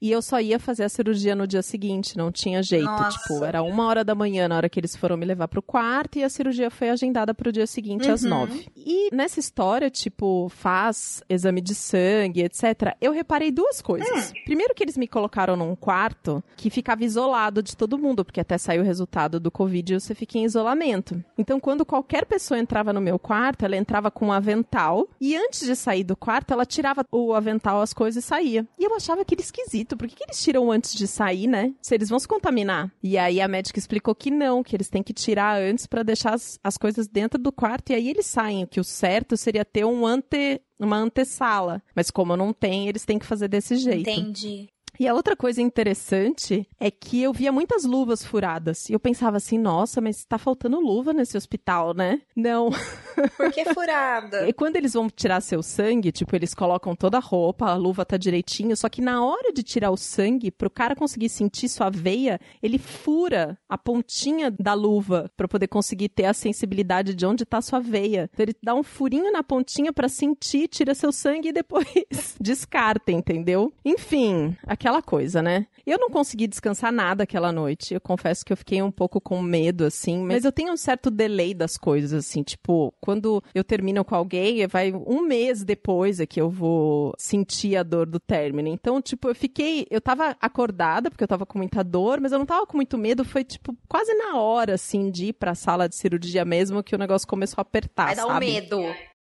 E 0.00 0.10
eu 0.10 0.22
só 0.22 0.40
ia 0.40 0.58
fazer 0.58 0.84
a 0.84 0.88
cirurgia 0.88 1.34
no 1.34 1.46
dia 1.46 1.62
seguinte, 1.62 2.16
não 2.16 2.32
tinha 2.32 2.62
jeito. 2.62 2.84
Nossa. 2.86 3.18
Tipo, 3.18 3.44
era 3.44 3.62
uma 3.62 3.86
hora 3.86 4.02
da 4.04 4.14
manhã 4.14 4.48
na 4.48 4.56
hora 4.56 4.68
que 4.68 4.80
eles 4.80 4.96
foram 4.96 5.16
me 5.16 5.26
levar 5.26 5.48
pro 5.48 5.60
quarto 5.62 6.18
e 6.18 6.24
a 6.24 6.28
cirurgia 6.28 6.70
foi 6.70 6.90
agendada 6.90 7.34
pro 7.34 7.52
dia 7.52 7.66
seguinte 7.66 8.10
às 8.10 8.22
Uhum. 8.22 8.28
nove. 8.30 8.66
E 8.76 9.14
nessa 9.14 9.38
história, 9.40 9.90
tipo, 9.90 10.48
faz 10.48 11.22
exame 11.28 11.60
de 11.60 11.74
sangue, 11.74 12.42
etc., 12.42 12.94
eu 13.00 13.12
reparei 13.12 13.50
duas 13.50 13.80
coisas. 13.82 14.32
Primeiro 14.44 14.74
que 14.74 14.82
eles 14.82 14.96
me 14.96 15.06
colocaram 15.06 15.56
num 15.56 15.74
quarto 15.76 16.42
que 16.56 16.70
ficava 16.70 17.04
isolado 17.04 17.62
de 17.62 17.76
todo 17.76 17.98
mundo, 17.98 18.24
porque 18.24 18.40
até 18.40 18.56
saiu 18.56 18.82
o 18.82 18.84
resultado 18.84 19.38
do 19.40 19.50
Covid 19.50 20.00
você 20.00 20.14
fica 20.14 20.38
em 20.38 20.44
isolamento. 20.44 21.22
Então, 21.36 21.58
quando 21.60 21.84
qualquer 21.84 22.24
pessoa 22.24 22.58
entrava 22.58 22.92
no 22.92 23.00
meu 23.00 23.18
quarto, 23.18 23.64
ela 23.64 23.76
entrava 23.76 24.10
com 24.10 24.26
um 24.28 24.32
avental 24.32 25.08
e 25.20 25.36
antes 25.36 25.66
de 25.66 25.74
sair 25.76 26.04
do 26.04 26.16
quarto, 26.16 26.52
ela 26.52 26.64
tirava 26.64 27.04
o 27.10 27.34
avental, 27.34 27.80
as 27.80 27.92
coisas 27.92 28.24
e 28.24 28.26
saía. 28.26 28.66
E 28.78 28.84
eu 28.84 28.94
achava 28.94 29.22
aquilo 29.22 29.40
esquisito. 29.40 29.89
Por 29.96 30.08
que, 30.08 30.16
que 30.16 30.24
eles 30.24 30.42
tiram 30.42 30.70
antes 30.70 30.94
de 30.94 31.06
sair, 31.06 31.46
né? 31.46 31.72
Se 31.80 31.94
eles 31.94 32.08
vão 32.08 32.18
se 32.18 32.28
contaminar. 32.28 32.92
E 33.02 33.16
aí 33.18 33.40
a 33.40 33.48
médica 33.48 33.78
explicou 33.78 34.14
que 34.14 34.30
não, 34.30 34.62
que 34.62 34.74
eles 34.76 34.88
têm 34.88 35.02
que 35.02 35.12
tirar 35.12 35.60
antes 35.60 35.86
pra 35.86 36.02
deixar 36.02 36.34
as, 36.34 36.58
as 36.62 36.76
coisas 36.76 37.06
dentro 37.08 37.38
do 37.38 37.52
quarto 37.52 37.90
e 37.90 37.94
aí 37.94 38.08
eles 38.08 38.26
saem. 38.26 38.66
Que 38.66 38.80
o 38.80 38.84
certo 38.84 39.36
seria 39.36 39.64
ter 39.64 39.84
um 39.84 40.06
ante 40.06 40.60
uma 40.78 40.96
antessala. 40.96 41.82
Mas 41.94 42.10
como 42.10 42.36
não 42.36 42.52
tem, 42.52 42.88
eles 42.88 43.04
têm 43.04 43.18
que 43.18 43.26
fazer 43.26 43.48
desse 43.48 43.76
jeito. 43.76 44.08
Entendi. 44.08 44.68
E 45.00 45.08
a 45.08 45.14
outra 45.14 45.34
coisa 45.34 45.62
interessante 45.62 46.68
é 46.78 46.90
que 46.90 47.22
eu 47.22 47.32
via 47.32 47.50
muitas 47.50 47.84
luvas 47.84 48.22
furadas. 48.22 48.90
E 48.90 48.92
eu 48.92 49.00
pensava 49.00 49.38
assim, 49.38 49.56
nossa, 49.56 49.98
mas 49.98 50.26
tá 50.26 50.36
faltando 50.36 50.78
luva 50.78 51.14
nesse 51.14 51.38
hospital, 51.38 51.94
né? 51.94 52.20
Não. 52.36 52.68
Por 53.38 53.50
que 53.50 53.64
furada? 53.72 54.46
E 54.46 54.52
quando 54.52 54.76
eles 54.76 54.92
vão 54.92 55.08
tirar 55.08 55.40
seu 55.40 55.62
sangue, 55.62 56.12
tipo, 56.12 56.36
eles 56.36 56.52
colocam 56.52 56.94
toda 56.94 57.16
a 57.16 57.20
roupa, 57.20 57.70
a 57.70 57.76
luva 57.76 58.04
tá 58.04 58.18
direitinho, 58.18 58.76
só 58.76 58.90
que 58.90 59.00
na 59.00 59.24
hora 59.24 59.54
de 59.54 59.62
tirar 59.62 59.90
o 59.90 59.96
sangue, 59.96 60.50
pro 60.50 60.68
cara 60.68 60.94
conseguir 60.94 61.30
sentir 61.30 61.70
sua 61.70 61.88
veia, 61.88 62.38
ele 62.62 62.76
fura 62.76 63.58
a 63.70 63.78
pontinha 63.78 64.50
da 64.50 64.74
luva 64.74 65.30
pra 65.34 65.48
poder 65.48 65.68
conseguir 65.68 66.10
ter 66.10 66.26
a 66.26 66.34
sensibilidade 66.34 67.14
de 67.14 67.24
onde 67.24 67.46
tá 67.46 67.62
sua 67.62 67.80
veia. 67.80 68.28
Então 68.34 68.44
ele 68.44 68.54
dá 68.62 68.74
um 68.74 68.82
furinho 68.82 69.32
na 69.32 69.42
pontinha 69.42 69.94
pra 69.94 70.10
sentir, 70.10 70.68
tira 70.68 70.94
seu 70.94 71.10
sangue 71.10 71.48
e 71.48 71.52
depois 71.52 71.86
descarta, 72.38 73.10
entendeu? 73.10 73.72
Enfim, 73.82 74.54
aquela 74.66 74.89
coisa, 75.00 75.40
né? 75.40 75.66
Eu 75.86 75.98
não 75.98 76.10
consegui 76.10 76.46
descansar 76.46 76.92
nada 76.92 77.22
aquela 77.22 77.52
noite. 77.52 77.94
Eu 77.94 78.00
confesso 78.00 78.44
que 78.44 78.52
eu 78.52 78.56
fiquei 78.56 78.82
um 78.82 78.90
pouco 78.90 79.20
com 79.20 79.40
medo, 79.40 79.84
assim, 79.84 80.18
mas 80.18 80.44
eu 80.44 80.52
tenho 80.52 80.72
um 80.72 80.76
certo 80.76 81.10
delay 81.10 81.54
das 81.54 81.76
coisas, 81.76 82.12
assim, 82.12 82.42
tipo, 82.42 82.92
quando 83.00 83.42
eu 83.54 83.62
termino 83.62 84.04
com 84.04 84.14
alguém, 84.14 84.66
vai 84.66 84.92
um 84.92 85.22
mês 85.22 85.62
depois 85.64 86.20
é 86.20 86.26
que 86.26 86.40
eu 86.40 86.50
vou 86.50 87.14
sentir 87.18 87.76
a 87.76 87.82
dor 87.82 88.06
do 88.06 88.18
término. 88.18 88.68
Então, 88.68 89.00
tipo, 89.00 89.28
eu 89.28 89.34
fiquei, 89.34 89.86
eu 89.90 90.00
tava 90.00 90.36
acordada 90.40 91.10
porque 91.10 91.22
eu 91.24 91.28
tava 91.28 91.46
com 91.46 91.58
muita 91.58 91.84
dor, 91.84 92.20
mas 92.20 92.32
eu 92.32 92.38
não 92.38 92.46
tava 92.46 92.66
com 92.66 92.76
muito 92.76 92.98
medo, 92.98 93.24
foi 93.24 93.44
tipo 93.44 93.76
quase 93.88 94.12
na 94.14 94.36
hora 94.36 94.74
assim 94.74 95.10
de 95.10 95.26
ir 95.26 95.32
pra 95.32 95.54
sala 95.54 95.88
de 95.88 95.96
cirurgia 95.96 96.44
mesmo 96.44 96.82
que 96.82 96.94
o 96.94 96.98
negócio 96.98 97.28
começou 97.28 97.60
a 97.60 97.62
apertar, 97.62 98.06
Vai 98.06 98.16
dar 98.16 98.26
um 98.26 98.38
medo. 98.38 98.80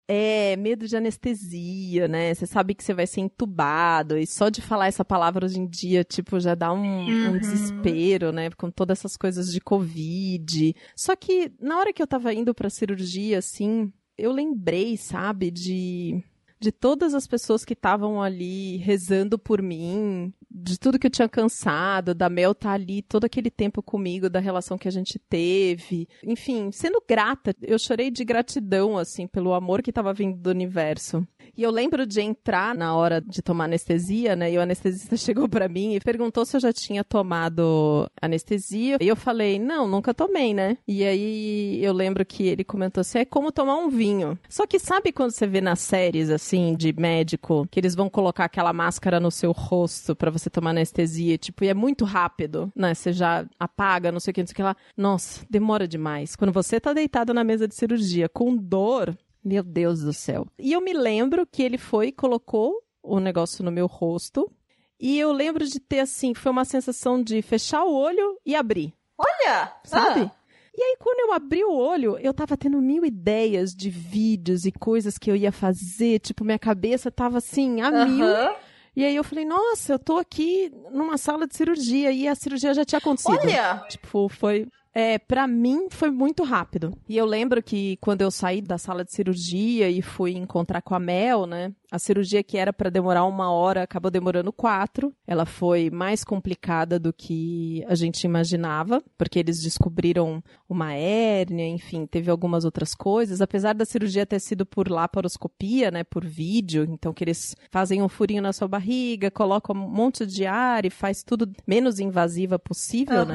É, 0.09 0.55
medo 0.57 0.87
de 0.87 0.97
anestesia, 0.97 2.07
né? 2.07 2.33
Você 2.33 2.47
sabe 2.47 2.75
que 2.75 2.85
você 2.85 2.95
vai 2.95 3.07
ser 3.09 3.23
entubado, 3.23 4.16
e 4.16 4.25
só 4.27 4.49
de 4.49 4.62
falar 4.62 4.87
essa 4.87 5.05
palavra 5.05 5.45
hoje 5.47 5.59
em 5.59 5.66
dia, 5.66 6.05
tipo, 6.05 6.38
já 6.38 6.55
dá 6.55 6.73
um, 6.73 6.79
um 6.79 7.33
Uhum. 7.33 7.38
desespero, 7.38 8.31
né? 8.31 8.49
Com 8.51 8.71
todas 8.71 8.99
essas 9.01 9.16
coisas 9.16 9.53
de 9.53 9.61
Covid. 9.61 10.75
Só 10.95 11.16
que 11.16 11.53
na 11.61 11.79
hora 11.79 11.92
que 11.92 12.01
eu 12.01 12.07
tava 12.07 12.33
indo 12.33 12.55
pra 12.55 12.71
cirurgia, 12.71 13.38
assim, 13.38 13.92
eu 14.16 14.31
lembrei, 14.33 14.97
sabe, 14.97 15.51
de. 15.51 16.23
De 16.59 16.73
todas 16.73 17.14
as 17.14 17.27
pessoas 17.27 17.64
que 17.64 17.75
estavam 17.75 18.23
ali 18.23 18.77
rezando 18.79 19.38
por 19.38 19.61
mim, 19.61 20.33
de 20.51 20.79
tudo 20.79 20.99
que 20.99 21.07
eu 21.07 21.11
tinha 21.11 21.29
cansado, 21.29 22.14
da 22.14 22.31
Mel 22.31 22.53
estar 22.53 22.73
ali 22.73 23.03
todo 23.03 23.25
aquele 23.25 23.51
tempo 23.51 23.83
comigo, 23.83 24.31
da 24.31 24.40
relação 24.40 24.79
que 24.79 24.88
a 24.88 24.90
gente 24.90 25.19
teve. 25.19 26.09
Enfim, 26.25 26.71
sendo 26.73 27.03
grata. 27.07 27.55
Eu 27.61 27.79
chorei 27.79 28.11
de 28.11 28.25
gratidão, 28.25 28.97
assim, 28.97 29.27
pelo 29.27 29.53
amor 29.53 29.83
que 29.83 29.90
estava 29.90 30.14
vindo 30.14 30.38
do 30.38 30.51
universo. 30.51 31.27
E 31.57 31.62
eu 31.62 31.71
lembro 31.71 32.07
de 32.07 32.21
entrar 32.21 32.75
na 32.75 32.95
hora 32.95 33.21
de 33.21 33.42
tomar 33.42 33.64
anestesia, 33.64 34.37
né? 34.37 34.53
E 34.53 34.59
o 34.59 34.61
anestesista 34.61 35.16
chegou 35.16 35.49
pra 35.49 35.69
mim 35.69 35.95
e 35.95 36.01
perguntou 36.01 36.45
se 36.45 36.57
eu 36.57 36.61
já 36.61 36.73
tinha 36.73 37.05
tomado 37.05 38.11
anestesia. 38.21 38.99
E 39.01 39.09
eu 39.09 39.16
falei, 39.16 39.59
não, 39.59 39.87
nunca 39.87 40.14
tomei, 40.14 40.55
né? 40.55 40.79
E 40.87 41.05
aí 41.05 41.83
eu 41.83 41.92
lembro 41.92 42.25
que 42.25 42.47
ele 42.47 42.64
comentou 42.64 43.01
assim: 43.01 43.19
é 43.19 43.25
como 43.25 43.53
tomar 43.53 43.77
um 43.77 43.88
vinho. 43.88 44.38
Só 44.49 44.66
que 44.66 44.79
sabe 44.79 45.12
quando 45.12 45.33
você 45.33 45.47
vê 45.47 45.61
nas 45.61 45.81
séries, 45.81 46.31
assim, 46.31 46.45
de 46.76 46.92
médico, 46.92 47.66
que 47.70 47.80
eles 47.80 47.94
vão 47.94 48.09
colocar 48.09 48.44
aquela 48.44 48.72
máscara 48.72 49.18
no 49.18 49.30
seu 49.30 49.52
rosto 49.52 50.14
pra 50.14 50.30
você 50.30 50.48
tomar 50.48 50.70
anestesia, 50.70 51.37
tipo, 51.37 51.64
e 51.64 51.68
é 51.68 51.74
muito 51.74 52.04
rápido, 52.04 52.70
né? 52.74 52.94
Você 52.94 53.12
já 53.12 53.44
apaga, 53.59 54.12
não 54.12 54.20
sei 54.20 54.30
o 54.30 54.35
que, 54.35 54.42
não 54.42 54.46
sei 54.46 54.52
o 54.52 54.56
que 54.56 54.62
lá. 54.62 54.76
Nossa, 54.96 55.44
demora 55.50 55.88
demais. 55.88 56.37
Quando 56.37 56.52
você 56.52 56.78
tá 56.78 56.92
deitado 56.92 57.35
na 57.35 57.42
mesa 57.42 57.66
de 57.66 57.74
cirurgia 57.74 58.28
com 58.28 58.56
dor, 58.56 59.16
meu 59.44 59.62
Deus 59.62 60.00
do 60.00 60.12
céu. 60.12 60.46
E 60.59 60.72
eu 60.72 60.80
me 60.80 60.92
lembro 60.92 61.46
que 61.46 61.62
ele 61.62 61.78
foi 61.78 62.09
e 62.09 62.12
colocou 62.12 62.82
o 63.02 63.18
negócio 63.20 63.64
no 63.64 63.70
meu 63.70 63.87
rosto. 63.87 64.50
E 64.98 65.18
eu 65.18 65.32
lembro 65.32 65.66
de 65.66 65.78
ter, 65.78 66.00
assim, 66.00 66.35
foi 66.35 66.50
uma 66.50 66.64
sensação 66.64 67.22
de 67.22 67.42
fechar 67.42 67.85
o 67.85 67.94
olho 67.94 68.38
e 68.44 68.54
abrir, 68.54 68.94
Olha! 69.18 69.72
sabe? 69.85 70.22
Ah, 70.22 70.30
E 70.79 70.83
aí, 70.83 70.97
quando 71.01 71.21
eu 71.21 71.33
abri 71.33 71.65
o 71.65 71.73
olho, 71.73 72.19
eu 72.19 72.35
tava 72.35 72.57
tendo 72.57 72.81
mil 72.83 73.05
ideias 73.05 73.75
de 73.75 73.89
vídeos 73.89 74.67
e 74.67 74.73
coisas 74.73 75.17
que 75.17 75.31
eu 75.31 75.35
ia 75.37 75.51
fazer. 75.51 76.19
Tipo, 76.21 76.45
minha 76.45 76.59
cabeça 76.59 77.11
tava 77.11 77.39
assim, 77.39 77.81
a 77.81 77.91
mil. 77.91 78.27
aham. 78.27 78.55
E 78.95 79.05
aí 79.05 79.15
eu 79.15 79.23
falei, 79.25 79.45
nossa, 79.45 79.93
eu 79.95 79.99
tô 79.99 80.17
aqui 80.17 80.73
numa 80.91 81.19
sala 81.19 81.47
de 81.47 81.55
cirurgia 81.55 82.11
e 82.12 82.27
a 82.27 82.35
cirurgia 82.35 82.73
já 82.73 82.85
tinha 82.85 82.99
acontecido. 82.99 83.39
Olha! 83.43 83.85
Tipo, 83.91 84.27
foi. 84.29 84.67
É, 84.98 85.18
para 85.18 85.46
mim 85.46 85.88
foi 85.90 86.11
muito 86.11 86.42
rápido. 86.42 86.90
E 87.06 87.18
eu 87.18 87.26
lembro 87.26 87.62
que 87.62 87.98
quando 87.98 88.22
eu 88.22 88.30
saí 88.30 88.62
da 88.62 88.78
sala 88.78 89.04
de 89.04 89.12
cirurgia 89.12 89.90
e 89.90 90.00
fui 90.00 90.32
encontrar 90.32 90.80
com 90.80 90.94
a 90.94 90.98
Mel, 90.98 91.44
né? 91.44 91.70
A 91.92 91.98
cirurgia 91.98 92.42
que 92.42 92.56
era 92.56 92.72
para 92.72 92.88
demorar 92.88 93.26
uma 93.26 93.52
hora 93.52 93.82
acabou 93.82 94.11
demorando 94.11 94.50
quatro. 94.50 95.12
Ela 95.26 95.44
foi 95.44 95.90
mais 95.90 96.24
complicada 96.24 96.98
do 96.98 97.12
que 97.12 97.85
a 97.87 97.94
gente 97.94 98.24
imaginava, 98.24 99.02
porque 99.18 99.38
eles 99.38 99.62
descobriram 99.62 100.42
uma 100.66 100.94
hérnia, 100.94 101.68
enfim, 101.68 102.06
teve 102.06 102.30
algumas 102.30 102.64
outras 102.64 102.94
coisas. 102.94 103.42
Apesar 103.42 103.74
da 103.74 103.85
cirurgia 103.85 104.24
ter 104.24 104.40
sido 104.40 104.64
por 104.64 104.88
laparoscopia, 104.88 105.90
né, 105.90 106.04
por 106.04 106.24
vídeo, 106.24 106.87
então 106.88 107.12
que 107.12 107.22
eles 107.22 107.54
fazem 107.70 108.00
um 108.00 108.09
furinho 108.09 108.40
na 108.40 108.54
sua 108.54 108.66
barriga, 108.66 109.30
colocam 109.30 109.76
um 109.76 109.90
monte 109.90 110.24
de 110.24 110.46
ar 110.46 110.87
e 110.87 110.90
faz 110.90 111.22
tudo 111.22 111.52
menos 111.66 112.00
invasiva 112.00 112.59
possível, 112.59 113.26
né? 113.26 113.35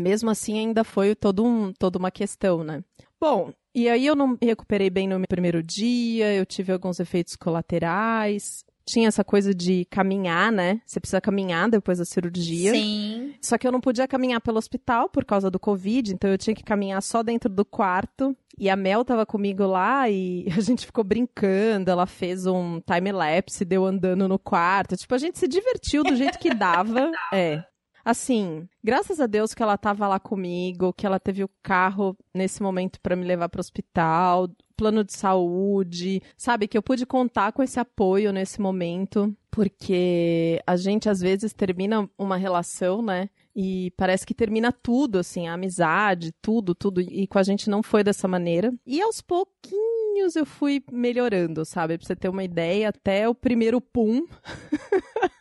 Mesmo 0.00 0.30
assim, 0.30 0.58
ainda 0.58 0.82
foi 0.82 1.14
todo 1.14 1.44
um, 1.44 1.72
toda 1.72 1.98
uma 1.98 2.10
questão, 2.10 2.64
né? 2.64 2.82
Bom, 3.20 3.52
e 3.74 3.88
aí 3.88 4.06
eu 4.06 4.16
não 4.16 4.28
me 4.28 4.38
recuperei 4.42 4.90
bem 4.90 5.06
no 5.06 5.18
meu 5.18 5.28
primeiro 5.28 5.62
dia, 5.62 6.34
eu 6.34 6.44
tive 6.44 6.72
alguns 6.72 6.98
efeitos 6.98 7.36
colaterais. 7.36 8.64
Tinha 8.86 9.06
essa 9.06 9.22
coisa 9.22 9.54
de 9.54 9.84
caminhar, 9.84 10.50
né? 10.50 10.80
Você 10.84 10.98
precisa 10.98 11.20
caminhar 11.20 11.70
depois 11.70 11.98
da 11.98 12.04
cirurgia. 12.04 12.72
Sim. 12.72 13.34
Só 13.40 13.56
que 13.56 13.64
eu 13.64 13.70
não 13.70 13.80
podia 13.80 14.08
caminhar 14.08 14.40
pelo 14.40 14.58
hospital 14.58 15.08
por 15.08 15.24
causa 15.24 15.48
do 15.48 15.60
Covid, 15.60 16.12
então 16.12 16.28
eu 16.28 16.38
tinha 16.38 16.56
que 16.56 16.64
caminhar 16.64 17.00
só 17.00 17.22
dentro 17.22 17.48
do 17.48 17.64
quarto. 17.64 18.36
E 18.58 18.68
a 18.68 18.74
Mel 18.74 19.04
tava 19.04 19.24
comigo 19.24 19.64
lá 19.64 20.10
e 20.10 20.46
a 20.56 20.60
gente 20.60 20.86
ficou 20.86 21.04
brincando. 21.04 21.90
Ela 21.90 22.06
fez 22.06 22.46
um 22.46 22.80
time-lapse, 22.80 23.64
deu 23.64 23.84
andando 23.84 24.26
no 24.26 24.38
quarto. 24.38 24.96
Tipo, 24.96 25.14
a 25.14 25.18
gente 25.18 25.38
se 25.38 25.46
divertiu 25.46 26.02
do 26.02 26.16
jeito 26.16 26.38
que 26.38 26.52
dava. 26.52 27.12
é. 27.32 27.62
Assim, 28.04 28.68
graças 28.82 29.20
a 29.20 29.26
Deus 29.26 29.54
que 29.54 29.62
ela 29.62 29.76
tava 29.76 30.08
lá 30.08 30.18
comigo, 30.18 30.92
que 30.92 31.06
ela 31.06 31.20
teve 31.20 31.44
o 31.44 31.50
carro 31.62 32.16
nesse 32.34 32.62
momento 32.62 33.00
para 33.00 33.16
me 33.16 33.24
levar 33.24 33.48
para 33.48 33.58
o 33.58 33.60
hospital, 33.60 34.48
plano 34.80 35.04
de 35.04 35.12
saúde, 35.12 36.22
sabe? 36.38 36.66
Que 36.66 36.78
eu 36.78 36.82
pude 36.82 37.04
contar 37.04 37.52
com 37.52 37.62
esse 37.62 37.78
apoio 37.78 38.32
nesse 38.32 38.62
momento, 38.62 39.36
porque 39.50 40.58
a 40.66 40.74
gente 40.74 41.06
às 41.06 41.20
vezes 41.20 41.52
termina 41.52 42.08
uma 42.16 42.38
relação, 42.38 43.02
né? 43.02 43.28
E 43.54 43.92
parece 43.94 44.24
que 44.24 44.32
termina 44.32 44.72
tudo, 44.72 45.18
assim, 45.18 45.48
a 45.48 45.52
amizade, 45.52 46.32
tudo, 46.40 46.74
tudo. 46.74 47.02
E 47.02 47.26
com 47.26 47.38
a 47.38 47.42
gente 47.42 47.68
não 47.68 47.82
foi 47.82 48.02
dessa 48.02 48.26
maneira. 48.26 48.72
E 48.86 49.02
aos 49.02 49.20
pouquinhos 49.20 50.34
eu 50.34 50.46
fui 50.46 50.82
melhorando, 50.90 51.62
sabe? 51.66 51.98
Pra 51.98 52.06
você 52.06 52.16
ter 52.16 52.30
uma 52.30 52.44
ideia, 52.44 52.88
até 52.88 53.28
o 53.28 53.34
primeiro 53.34 53.82
pum. 53.82 54.26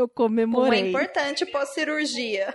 eu 0.00 0.08
Pum 0.08 0.24
é 0.24 0.28
comemorei 0.28 0.88
importante 0.88 1.44
pós-cirurgia. 1.46 2.54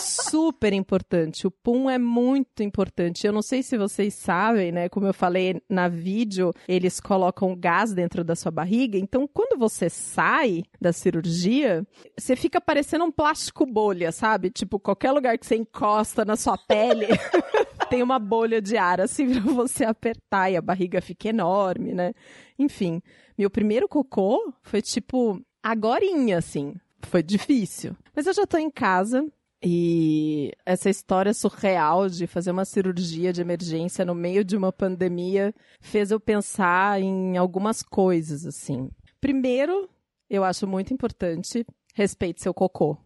super 0.00 0.72
importante. 0.72 1.46
O 1.46 1.50
pum 1.50 1.88
é 1.88 1.98
muito 1.98 2.62
importante. 2.62 3.26
Eu 3.26 3.32
não 3.32 3.42
sei 3.42 3.62
se 3.62 3.78
vocês 3.78 4.14
sabem, 4.14 4.72
né? 4.72 4.88
Como 4.88 5.06
eu 5.06 5.14
falei 5.14 5.60
na 5.68 5.88
vídeo, 5.88 6.52
eles 6.68 7.00
colocam 7.00 7.54
gás 7.56 7.92
dentro 7.94 8.24
da 8.24 8.34
sua 8.34 8.50
barriga. 8.50 8.98
Então, 8.98 9.26
quando 9.26 9.58
você 9.58 9.88
sai 9.88 10.62
da 10.80 10.92
cirurgia, 10.92 11.86
você 12.18 12.34
fica 12.36 12.60
parecendo 12.60 13.04
um 13.04 13.12
plástico 13.12 13.64
bolha, 13.64 14.12
sabe? 14.12 14.50
Tipo, 14.50 14.78
qualquer 14.78 15.12
lugar 15.12 15.38
que 15.38 15.46
você 15.46 15.56
encosta 15.56 16.24
na 16.24 16.36
sua 16.36 16.58
pele. 16.58 17.06
Tem 17.88 18.02
uma 18.02 18.18
bolha 18.18 18.60
de 18.60 18.76
ar 18.76 19.00
assim 19.00 19.28
pra 19.40 19.52
você 19.52 19.84
apertar 19.84 20.50
e 20.50 20.56
a 20.56 20.62
barriga 20.62 21.00
fica 21.00 21.28
enorme, 21.28 21.92
né? 21.92 22.12
Enfim, 22.58 23.02
meu 23.36 23.50
primeiro 23.50 23.86
cocô 23.88 24.52
foi 24.62 24.80
tipo 24.80 25.40
agorinha, 25.62 26.38
assim. 26.38 26.74
Foi 27.02 27.22
difícil. 27.22 27.96
Mas 28.14 28.26
eu 28.26 28.32
já 28.34 28.46
tô 28.46 28.56
em 28.58 28.70
casa, 28.70 29.26
e 29.64 30.50
essa 30.66 30.90
história 30.90 31.32
surreal 31.32 32.08
de 32.08 32.26
fazer 32.26 32.50
uma 32.50 32.64
cirurgia 32.64 33.32
de 33.32 33.40
emergência 33.40 34.04
no 34.04 34.14
meio 34.14 34.44
de 34.44 34.56
uma 34.56 34.72
pandemia 34.72 35.54
fez 35.80 36.10
eu 36.10 36.18
pensar 36.18 37.00
em 37.00 37.36
algumas 37.36 37.82
coisas, 37.82 38.44
assim. 38.44 38.90
Primeiro, 39.20 39.88
eu 40.28 40.42
acho 40.42 40.66
muito 40.66 40.92
importante 40.92 41.64
respeite 41.94 42.42
seu 42.42 42.52
cocô. 42.52 42.96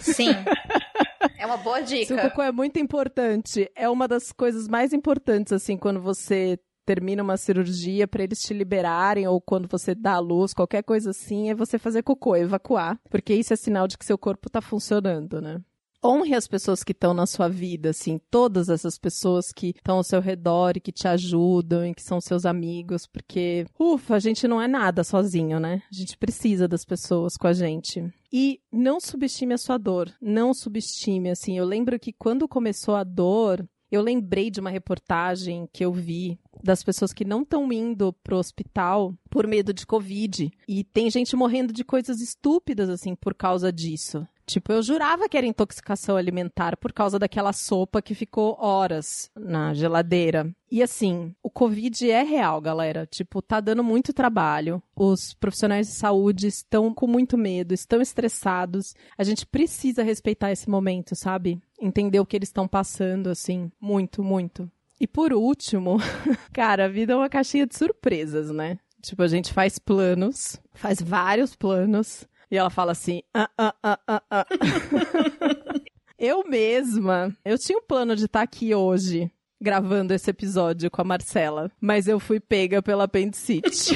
Sim. 0.00 0.28
É 1.38 1.44
uma 1.44 1.56
boa 1.56 1.78
Seu 1.84 1.98
dica. 1.98 2.30
cocô 2.30 2.42
é 2.42 2.52
muito 2.52 2.78
importante. 2.78 3.70
É 3.74 3.88
uma 3.88 4.06
das 4.06 4.32
coisas 4.32 4.68
mais 4.68 4.92
importantes, 4.92 5.52
assim, 5.52 5.76
quando 5.76 6.00
você 6.00 6.58
termina 6.86 7.22
uma 7.22 7.36
cirurgia 7.36 8.06
para 8.06 8.22
eles 8.22 8.40
te 8.40 8.54
liberarem 8.54 9.26
ou 9.26 9.40
quando 9.40 9.68
você 9.68 9.94
dá 9.94 10.14
à 10.14 10.18
luz, 10.20 10.54
qualquer 10.54 10.84
coisa 10.84 11.10
assim, 11.10 11.50
é 11.50 11.54
você 11.54 11.78
fazer 11.78 12.02
cocô, 12.02 12.36
evacuar, 12.36 12.98
porque 13.10 13.34
isso 13.34 13.52
é 13.52 13.56
sinal 13.56 13.88
de 13.88 13.98
que 13.98 14.04
seu 14.06 14.16
corpo 14.16 14.48
tá 14.48 14.62
funcionando, 14.62 15.42
né? 15.42 15.60
Honre 16.04 16.34
as 16.34 16.46
pessoas 16.46 16.84
que 16.84 16.92
estão 16.92 17.12
na 17.12 17.26
sua 17.26 17.48
vida, 17.48 17.90
assim, 17.90 18.20
todas 18.30 18.68
essas 18.68 18.96
pessoas 18.96 19.50
que 19.50 19.70
estão 19.70 19.96
ao 19.96 20.04
seu 20.04 20.20
redor 20.20 20.76
e 20.76 20.80
que 20.80 20.92
te 20.92 21.08
ajudam 21.08 21.84
e 21.84 21.94
que 21.94 22.02
são 22.02 22.20
seus 22.20 22.46
amigos, 22.46 23.06
porque, 23.06 23.66
ufa, 23.76 24.14
a 24.14 24.18
gente 24.20 24.46
não 24.46 24.62
é 24.62 24.68
nada 24.68 25.02
sozinho, 25.02 25.58
né? 25.58 25.82
A 25.90 25.94
gente 25.94 26.16
precisa 26.16 26.68
das 26.68 26.84
pessoas 26.84 27.36
com 27.36 27.48
a 27.48 27.52
gente. 27.52 28.04
E 28.32 28.60
não 28.70 29.00
subestime 29.00 29.54
a 29.54 29.58
sua 29.58 29.78
dor, 29.78 30.12
não 30.20 30.54
subestime, 30.54 31.30
assim. 31.30 31.58
Eu 31.58 31.64
lembro 31.64 31.98
que 31.98 32.12
quando 32.12 32.46
começou 32.46 32.94
a 32.94 33.02
dor, 33.02 33.66
eu 33.90 34.02
lembrei 34.02 34.50
de 34.50 34.60
uma 34.60 34.70
reportagem 34.70 35.68
que 35.72 35.84
eu 35.84 35.92
vi 35.92 36.38
das 36.62 36.82
pessoas 36.82 37.12
que 37.12 37.24
não 37.24 37.42
estão 37.42 37.72
indo 37.72 38.12
pro 38.24 38.36
hospital 38.36 39.14
por 39.30 39.46
medo 39.46 39.72
de 39.72 39.86
Covid. 39.86 40.50
E 40.66 40.84
tem 40.84 41.10
gente 41.10 41.36
morrendo 41.36 41.72
de 41.72 41.84
coisas 41.84 42.20
estúpidas, 42.20 42.88
assim, 42.88 43.14
por 43.14 43.34
causa 43.34 43.72
disso. 43.72 44.26
Tipo, 44.46 44.72
eu 44.72 44.80
jurava 44.80 45.28
que 45.28 45.36
era 45.36 45.44
intoxicação 45.44 46.16
alimentar 46.16 46.76
por 46.76 46.92
causa 46.92 47.18
daquela 47.18 47.52
sopa 47.52 48.00
que 48.00 48.14
ficou 48.14 48.56
horas 48.60 49.28
na 49.34 49.74
geladeira. 49.74 50.54
E 50.70 50.80
assim, 50.82 51.34
o 51.42 51.50
Covid 51.50 52.08
é 52.08 52.22
real, 52.22 52.60
galera. 52.60 53.06
Tipo, 53.06 53.42
tá 53.42 53.60
dando 53.60 53.82
muito 53.82 54.12
trabalho. 54.12 54.80
Os 54.94 55.34
profissionais 55.34 55.88
de 55.88 55.94
saúde 55.94 56.46
estão 56.46 56.94
com 56.94 57.08
muito 57.08 57.36
medo, 57.36 57.74
estão 57.74 58.00
estressados. 58.00 58.94
A 59.18 59.24
gente 59.24 59.44
precisa 59.44 60.04
respeitar 60.04 60.52
esse 60.52 60.70
momento, 60.70 61.16
sabe? 61.16 61.60
Entender 61.80 62.20
o 62.20 62.26
que 62.26 62.36
eles 62.36 62.48
estão 62.48 62.66
passando, 62.66 63.28
assim. 63.28 63.70
Muito, 63.80 64.22
muito. 64.22 64.70
E 65.00 65.06
por 65.06 65.32
último, 65.32 65.98
cara, 66.52 66.86
a 66.86 66.88
vida 66.88 67.12
é 67.12 67.16
uma 67.16 67.28
caixinha 67.28 67.66
de 67.66 67.76
surpresas, 67.76 68.50
né? 68.50 68.78
Tipo, 69.02 69.22
a 69.22 69.28
gente 69.28 69.52
faz 69.52 69.78
planos, 69.78 70.60
faz 70.74 71.00
vários 71.00 71.54
planos. 71.54 72.26
E 72.50 72.56
ela 72.56 72.70
fala 72.70 72.92
assim: 72.92 73.22
ah, 73.34 73.50
ah, 73.58 73.74
ah, 73.82 74.00
ah, 74.06 74.22
ah. 74.30 74.46
eu 76.18 76.48
mesma, 76.48 77.36
eu 77.44 77.58
tinha 77.58 77.78
um 77.78 77.82
plano 77.82 78.16
de 78.16 78.24
estar 78.24 78.42
aqui 78.42 78.74
hoje 78.74 79.30
gravando 79.60 80.12
esse 80.14 80.30
episódio 80.30 80.90
com 80.90 81.00
a 81.00 81.04
Marcela, 81.04 81.70
mas 81.80 82.08
eu 82.08 82.20
fui 82.20 82.40
pega 82.40 82.82
pela 82.82 83.04
apendicite. 83.04 83.94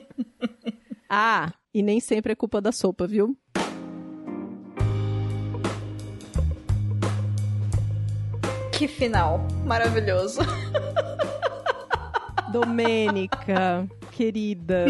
ah, 1.08 1.52
e 1.72 1.82
nem 1.82 2.00
sempre 2.00 2.32
é 2.32 2.36
culpa 2.36 2.60
da 2.60 2.72
sopa, 2.72 3.06
viu? 3.06 3.36
Que 8.80 8.88
final 8.88 9.46
maravilhoso. 9.66 10.40
Domênica, 12.50 13.86
querida, 14.10 14.86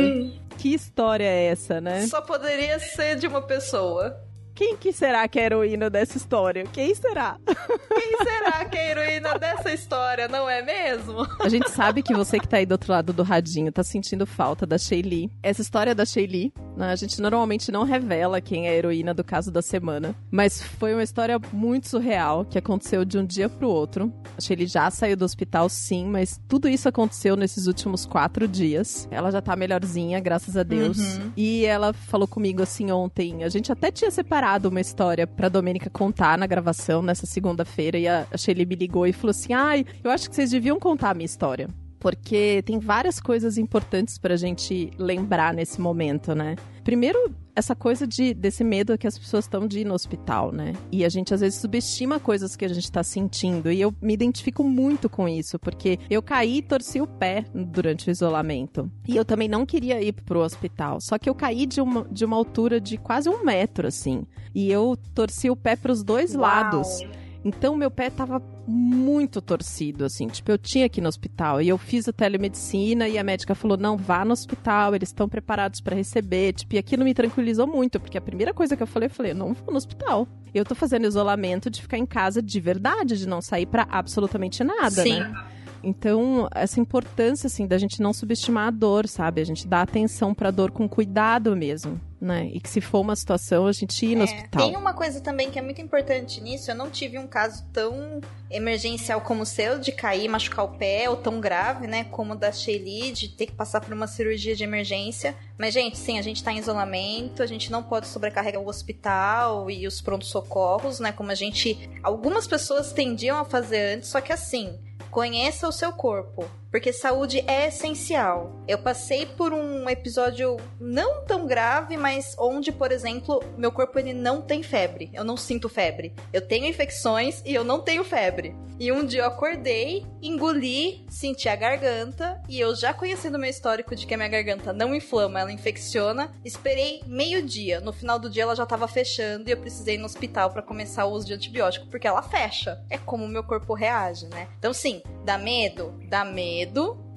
que 0.56 0.72
história 0.72 1.24
é 1.24 1.46
essa, 1.46 1.80
né? 1.80 2.06
Só 2.06 2.20
poderia 2.20 2.78
ser 2.78 3.16
de 3.16 3.26
uma 3.26 3.42
pessoa. 3.42 4.16
Quem 4.60 4.76
que 4.76 4.92
será 4.92 5.26
que 5.26 5.38
é 5.38 5.44
a 5.44 5.46
heroína 5.46 5.88
dessa 5.88 6.18
história? 6.18 6.64
Quem 6.70 6.94
será? 6.94 7.38
Quem 7.48 8.18
será 8.22 8.62
que 8.66 8.76
é 8.76 8.88
a 8.88 8.90
heroína 8.90 9.38
dessa 9.38 9.72
história, 9.72 10.28
não 10.28 10.50
é 10.50 10.60
mesmo? 10.60 11.26
A 11.40 11.48
gente 11.48 11.70
sabe 11.70 12.02
que 12.02 12.12
você 12.12 12.38
que 12.38 12.46
tá 12.46 12.58
aí 12.58 12.66
do 12.66 12.72
outro 12.72 12.92
lado 12.92 13.10
do 13.10 13.22
radinho 13.22 13.72
tá 13.72 13.82
sentindo 13.82 14.26
falta 14.26 14.66
da 14.66 14.76
Shaylee. 14.76 15.30
Essa 15.42 15.62
história 15.62 15.94
da 15.94 16.04
Shaylee, 16.04 16.52
né, 16.76 16.92
a 16.92 16.94
gente 16.94 17.22
normalmente 17.22 17.72
não 17.72 17.84
revela 17.84 18.38
quem 18.38 18.66
é 18.66 18.72
a 18.72 18.74
heroína 18.74 19.14
do 19.14 19.24
caso 19.24 19.50
da 19.50 19.62
semana, 19.62 20.14
mas 20.30 20.60
foi 20.62 20.92
uma 20.92 21.02
história 21.02 21.40
muito 21.54 21.88
surreal 21.88 22.44
que 22.44 22.58
aconteceu 22.58 23.02
de 23.02 23.16
um 23.16 23.24
dia 23.24 23.48
pro 23.48 23.66
outro. 23.66 24.12
A 24.36 24.42
Shaylee 24.42 24.66
já 24.66 24.90
saiu 24.90 25.16
do 25.16 25.24
hospital, 25.24 25.70
sim, 25.70 26.04
mas 26.04 26.38
tudo 26.46 26.68
isso 26.68 26.86
aconteceu 26.86 27.34
nesses 27.34 27.66
últimos 27.66 28.04
quatro 28.04 28.46
dias. 28.46 29.08
Ela 29.10 29.30
já 29.30 29.40
tá 29.40 29.56
melhorzinha, 29.56 30.20
graças 30.20 30.54
a 30.54 30.62
Deus. 30.62 30.98
Uhum. 30.98 31.32
E 31.34 31.64
ela 31.64 31.94
falou 31.94 32.28
comigo 32.28 32.62
assim 32.62 32.90
ontem. 32.90 33.42
A 33.42 33.48
gente 33.48 33.72
até 33.72 33.90
tinha 33.90 34.10
separado 34.10 34.49
uma 34.68 34.80
história 34.80 35.26
pra 35.26 35.48
Domênica 35.48 35.90
contar 35.90 36.38
na 36.38 36.46
gravação 36.46 37.02
nessa 37.02 37.26
segunda-feira. 37.26 37.98
E 37.98 38.08
a 38.08 38.20
a 38.30 38.36
Shaylee 38.36 38.66
me 38.66 38.74
ligou 38.74 39.06
e 39.06 39.12
falou 39.12 39.30
assim: 39.30 39.52
Ai, 39.52 39.84
eu 40.02 40.10
acho 40.10 40.28
que 40.28 40.36
vocês 40.36 40.50
deviam 40.50 40.78
contar 40.78 41.10
a 41.10 41.14
minha 41.14 41.26
história. 41.26 41.68
Porque 41.98 42.62
tem 42.64 42.78
várias 42.78 43.20
coisas 43.20 43.58
importantes 43.58 44.16
pra 44.16 44.36
gente 44.36 44.90
lembrar 44.96 45.52
nesse 45.52 45.80
momento, 45.80 46.34
né? 46.34 46.56
Primeiro, 46.82 47.34
essa 47.60 47.76
coisa 47.76 48.06
de, 48.06 48.34
desse 48.34 48.64
medo 48.64 48.98
que 48.98 49.06
as 49.06 49.18
pessoas 49.18 49.44
estão 49.44 49.66
de 49.66 49.80
ir 49.80 49.84
no 49.84 49.94
hospital, 49.94 50.50
né? 50.50 50.72
E 50.90 51.04
a 51.04 51.08
gente 51.08 51.32
às 51.32 51.40
vezes 51.40 51.60
subestima 51.60 52.18
coisas 52.18 52.56
que 52.56 52.64
a 52.64 52.68
gente 52.68 52.90
tá 52.90 53.02
sentindo. 53.02 53.70
E 53.70 53.80
eu 53.80 53.94
me 54.02 54.14
identifico 54.14 54.64
muito 54.64 55.08
com 55.08 55.28
isso, 55.28 55.58
porque 55.58 55.98
eu 56.08 56.22
caí 56.22 56.58
e 56.58 56.62
torci 56.62 57.00
o 57.00 57.06
pé 57.06 57.44
durante 57.54 58.08
o 58.08 58.10
isolamento. 58.10 58.90
E 59.06 59.16
eu 59.16 59.24
também 59.24 59.48
não 59.48 59.64
queria 59.64 60.02
ir 60.02 60.12
pro 60.12 60.40
hospital. 60.40 61.00
Só 61.00 61.18
que 61.18 61.28
eu 61.28 61.34
caí 61.34 61.66
de 61.66 61.80
uma, 61.80 62.04
de 62.10 62.24
uma 62.24 62.36
altura 62.36 62.80
de 62.80 62.96
quase 62.96 63.28
um 63.28 63.44
metro, 63.44 63.86
assim. 63.86 64.26
E 64.54 64.70
eu 64.70 64.96
torci 65.14 65.50
o 65.50 65.56
pé 65.56 65.76
pros 65.76 66.02
dois 66.02 66.34
Uau. 66.34 66.40
lados. 66.42 67.02
Então 67.44 67.76
meu 67.76 67.90
pé 67.90 68.10
tava 68.10 68.42
muito 68.66 69.40
torcido, 69.40 70.04
assim. 70.04 70.26
Tipo, 70.26 70.52
eu 70.52 70.58
tinha 70.58 70.88
que 70.88 71.00
ir 71.00 71.02
no 71.02 71.08
hospital. 71.08 71.60
E 71.62 71.68
eu 71.68 71.78
fiz 71.78 72.06
a 72.06 72.12
telemedicina 72.12 73.08
e 73.08 73.18
a 73.18 73.24
médica 73.24 73.54
falou: 73.54 73.76
não, 73.76 73.96
vá 73.96 74.24
no 74.24 74.32
hospital, 74.32 74.94
eles 74.94 75.08
estão 75.08 75.28
preparados 75.28 75.80
para 75.80 75.96
receber. 75.96 76.52
Tipo, 76.52 76.74
e 76.74 76.78
aquilo 76.78 77.04
me 77.04 77.14
tranquilizou 77.14 77.66
muito, 77.66 77.98
porque 77.98 78.18
a 78.18 78.20
primeira 78.20 78.52
coisa 78.52 78.76
que 78.76 78.82
eu 78.82 78.86
falei, 78.86 79.06
eu 79.06 79.10
falei, 79.10 79.34
não 79.34 79.54
vou 79.54 79.70
no 79.70 79.76
hospital. 79.76 80.28
Eu 80.52 80.64
tô 80.64 80.74
fazendo 80.74 81.06
isolamento 81.06 81.70
de 81.70 81.80
ficar 81.80 81.96
em 81.96 82.06
casa 82.06 82.42
de 82.42 82.60
verdade, 82.60 83.16
de 83.16 83.26
não 83.26 83.40
sair 83.40 83.66
para 83.66 83.86
absolutamente 83.90 84.62
nada, 84.62 85.02
Sim. 85.02 85.20
né? 85.20 85.46
Então, 85.82 86.46
essa 86.54 86.78
importância, 86.78 87.46
assim, 87.46 87.66
da 87.66 87.78
gente 87.78 88.02
não 88.02 88.12
subestimar 88.12 88.68
a 88.68 88.70
dor, 88.70 89.08
sabe? 89.08 89.40
A 89.40 89.44
gente 89.44 89.66
dá 89.66 89.80
atenção 89.80 90.34
pra 90.34 90.50
dor 90.50 90.70
com 90.70 90.86
cuidado 90.88 91.56
mesmo, 91.56 91.98
né? 92.20 92.50
E 92.52 92.60
que 92.60 92.68
se 92.68 92.80
for 92.80 93.00
uma 93.00 93.16
situação, 93.16 93.66
a 93.66 93.72
gente 93.72 94.04
ir 94.04 94.14
no 94.14 94.22
É, 94.22 94.24
hospital. 94.24 94.66
Tem 94.66 94.76
uma 94.76 94.92
coisa 94.92 95.20
também 95.20 95.50
que 95.50 95.58
é 95.58 95.62
muito 95.62 95.80
importante 95.80 96.40
nisso. 96.40 96.70
Eu 96.70 96.74
não 96.74 96.90
tive 96.90 97.18
um 97.18 97.26
caso 97.26 97.64
tão 97.72 98.20
emergencial 98.50 99.20
como 99.20 99.42
o 99.42 99.46
seu, 99.46 99.78
de 99.78 99.92
cair, 99.92 100.28
machucar 100.28 100.64
o 100.64 100.76
pé, 100.76 101.08
ou 101.08 101.16
tão 101.16 101.40
grave, 101.40 101.86
né? 101.86 102.04
Como 102.04 102.34
o 102.34 102.36
da 102.36 102.52
Shelly, 102.52 103.12
de 103.12 103.28
ter 103.28 103.46
que 103.46 103.52
passar 103.52 103.80
por 103.80 103.92
uma 103.94 104.06
cirurgia 104.06 104.54
de 104.54 104.64
emergência. 104.64 105.34
Mas, 105.56 105.72
gente, 105.72 105.96
sim, 105.96 106.18
a 106.18 106.22
gente 106.22 106.42
tá 106.44 106.52
em 106.52 106.58
isolamento, 106.58 107.42
a 107.42 107.46
gente 107.46 107.70
não 107.70 107.82
pode 107.82 108.06
sobrecarregar 108.08 108.60
o 108.60 108.68
hospital 108.68 109.70
e 109.70 109.86
os 109.86 110.00
prontos-socorros, 110.00 111.00
né? 111.00 111.12
Como 111.12 111.30
a 111.30 111.34
gente. 111.34 111.88
Algumas 112.02 112.46
pessoas 112.46 112.92
tendiam 112.92 113.38
a 113.38 113.44
fazer 113.44 113.96
antes, 113.96 114.08
só 114.10 114.20
que 114.20 114.32
assim. 114.32 114.78
Conheça 115.10 115.66
o 115.66 115.72
seu 115.72 115.92
corpo, 115.92 116.48
porque 116.70 116.92
saúde 116.92 117.44
é 117.46 117.68
essencial. 117.68 118.60
Eu 118.66 118.78
passei 118.78 119.26
por 119.26 119.52
um 119.52 119.88
episódio 119.88 120.56
não 120.80 121.24
tão 121.24 121.46
grave, 121.46 121.96
mas 121.96 122.34
onde, 122.38 122.70
por 122.70 122.92
exemplo, 122.92 123.42
meu 123.56 123.72
corpo 123.72 123.98
ele 123.98 124.12
não 124.12 124.40
tem 124.40 124.62
febre. 124.62 125.10
Eu 125.12 125.24
não 125.24 125.36
sinto 125.36 125.68
febre. 125.68 126.14
Eu 126.32 126.40
tenho 126.40 126.66
infecções 126.66 127.42
e 127.44 127.54
eu 127.54 127.64
não 127.64 127.80
tenho 127.80 128.04
febre. 128.04 128.54
E 128.80 128.90
um 128.90 129.04
dia 129.04 129.20
eu 129.20 129.26
acordei, 129.26 130.06
engoli, 130.22 131.04
senti 131.06 131.50
a 131.50 131.54
garganta 131.54 132.40
e 132.48 132.58
eu 132.58 132.74
já 132.74 132.94
conhecendo 132.94 133.38
meu 133.38 133.50
histórico 133.50 133.94
de 133.94 134.06
que 134.06 134.14
a 134.14 134.16
minha 134.16 134.28
garganta 134.30 134.72
não 134.72 134.94
inflama, 134.94 135.38
ela 135.38 135.52
infecciona, 135.52 136.32
esperei 136.42 137.02
meio-dia. 137.06 137.78
No 137.80 137.92
final 137.92 138.18
do 138.18 138.30
dia 138.30 138.44
ela 138.44 138.56
já 138.56 138.64
tava 138.64 138.88
fechando 138.88 139.50
e 139.50 139.52
eu 139.52 139.58
precisei 139.58 139.96
ir 139.96 139.98
no 139.98 140.06
hospital 140.06 140.50
para 140.50 140.62
começar 140.62 141.04
o 141.04 141.12
uso 141.12 141.26
de 141.26 141.34
antibiótico, 141.34 141.88
porque 141.88 142.06
ela 142.06 142.22
fecha. 142.22 142.82
É 142.88 142.96
como 142.96 143.26
o 143.26 143.28
meu 143.28 143.44
corpo 143.44 143.74
reage, 143.74 144.26
né? 144.28 144.48
Então 144.58 144.72
sim, 144.72 145.02
dá 145.26 145.36
medo? 145.36 146.00
Dá 146.08 146.24
medo, 146.24 146.59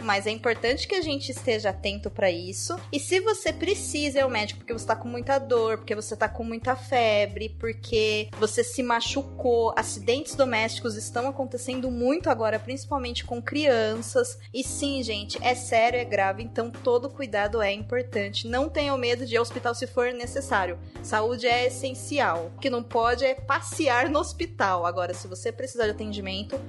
mas 0.03 0.27
é 0.27 0.31
importante 0.31 0.87
que 0.87 0.95
a 0.95 1.01
gente 1.01 1.31
esteja 1.31 1.69
atento 1.69 2.09
para 2.09 2.29
isso. 2.29 2.75
E 2.91 2.99
se 2.99 3.19
você 3.21 3.51
precisa 3.51 4.19
ir 4.19 4.21
ao 4.21 4.29
médico 4.29 4.59
porque 4.59 4.73
você 4.73 4.85
tá 4.85 4.95
com 4.95 5.07
muita 5.07 5.39
dor, 5.39 5.77
porque 5.77 5.95
você 5.95 6.15
tá 6.15 6.27
com 6.27 6.43
muita 6.43 6.75
febre, 6.75 7.49
porque 7.57 8.29
você 8.37 8.63
se 8.63 8.83
machucou, 8.83 9.73
acidentes 9.77 10.35
domésticos 10.35 10.95
estão 10.95 11.27
acontecendo 11.27 11.89
muito 11.89 12.29
agora, 12.29 12.59
principalmente 12.59 13.23
com 13.23 13.41
crianças. 13.41 14.37
E 14.53 14.63
sim, 14.63 15.01
gente, 15.01 15.37
é 15.41 15.55
sério, 15.55 15.99
é 15.99 16.05
grave, 16.05 16.43
então 16.43 16.69
todo 16.69 17.09
cuidado 17.09 17.61
é 17.61 17.71
importante. 17.71 18.47
Não 18.47 18.69
tenham 18.69 18.97
medo 18.97 19.25
de 19.25 19.35
ir 19.35 19.37
ao 19.37 19.43
hospital 19.43 19.73
se 19.73 19.87
for 19.87 20.11
necessário. 20.13 20.77
Saúde 21.01 21.47
é 21.47 21.67
essencial. 21.67 22.51
O 22.55 22.59
que 22.59 22.69
não 22.69 22.83
pode 22.83 23.25
é 23.25 23.35
passear 23.35 24.09
no 24.09 24.19
hospital. 24.19 24.85
Agora, 24.85 25.13
se 25.13 25.27
você 25.27 25.51
precisar 25.51 25.85
de 25.85 25.91
atendimento, 25.91 26.59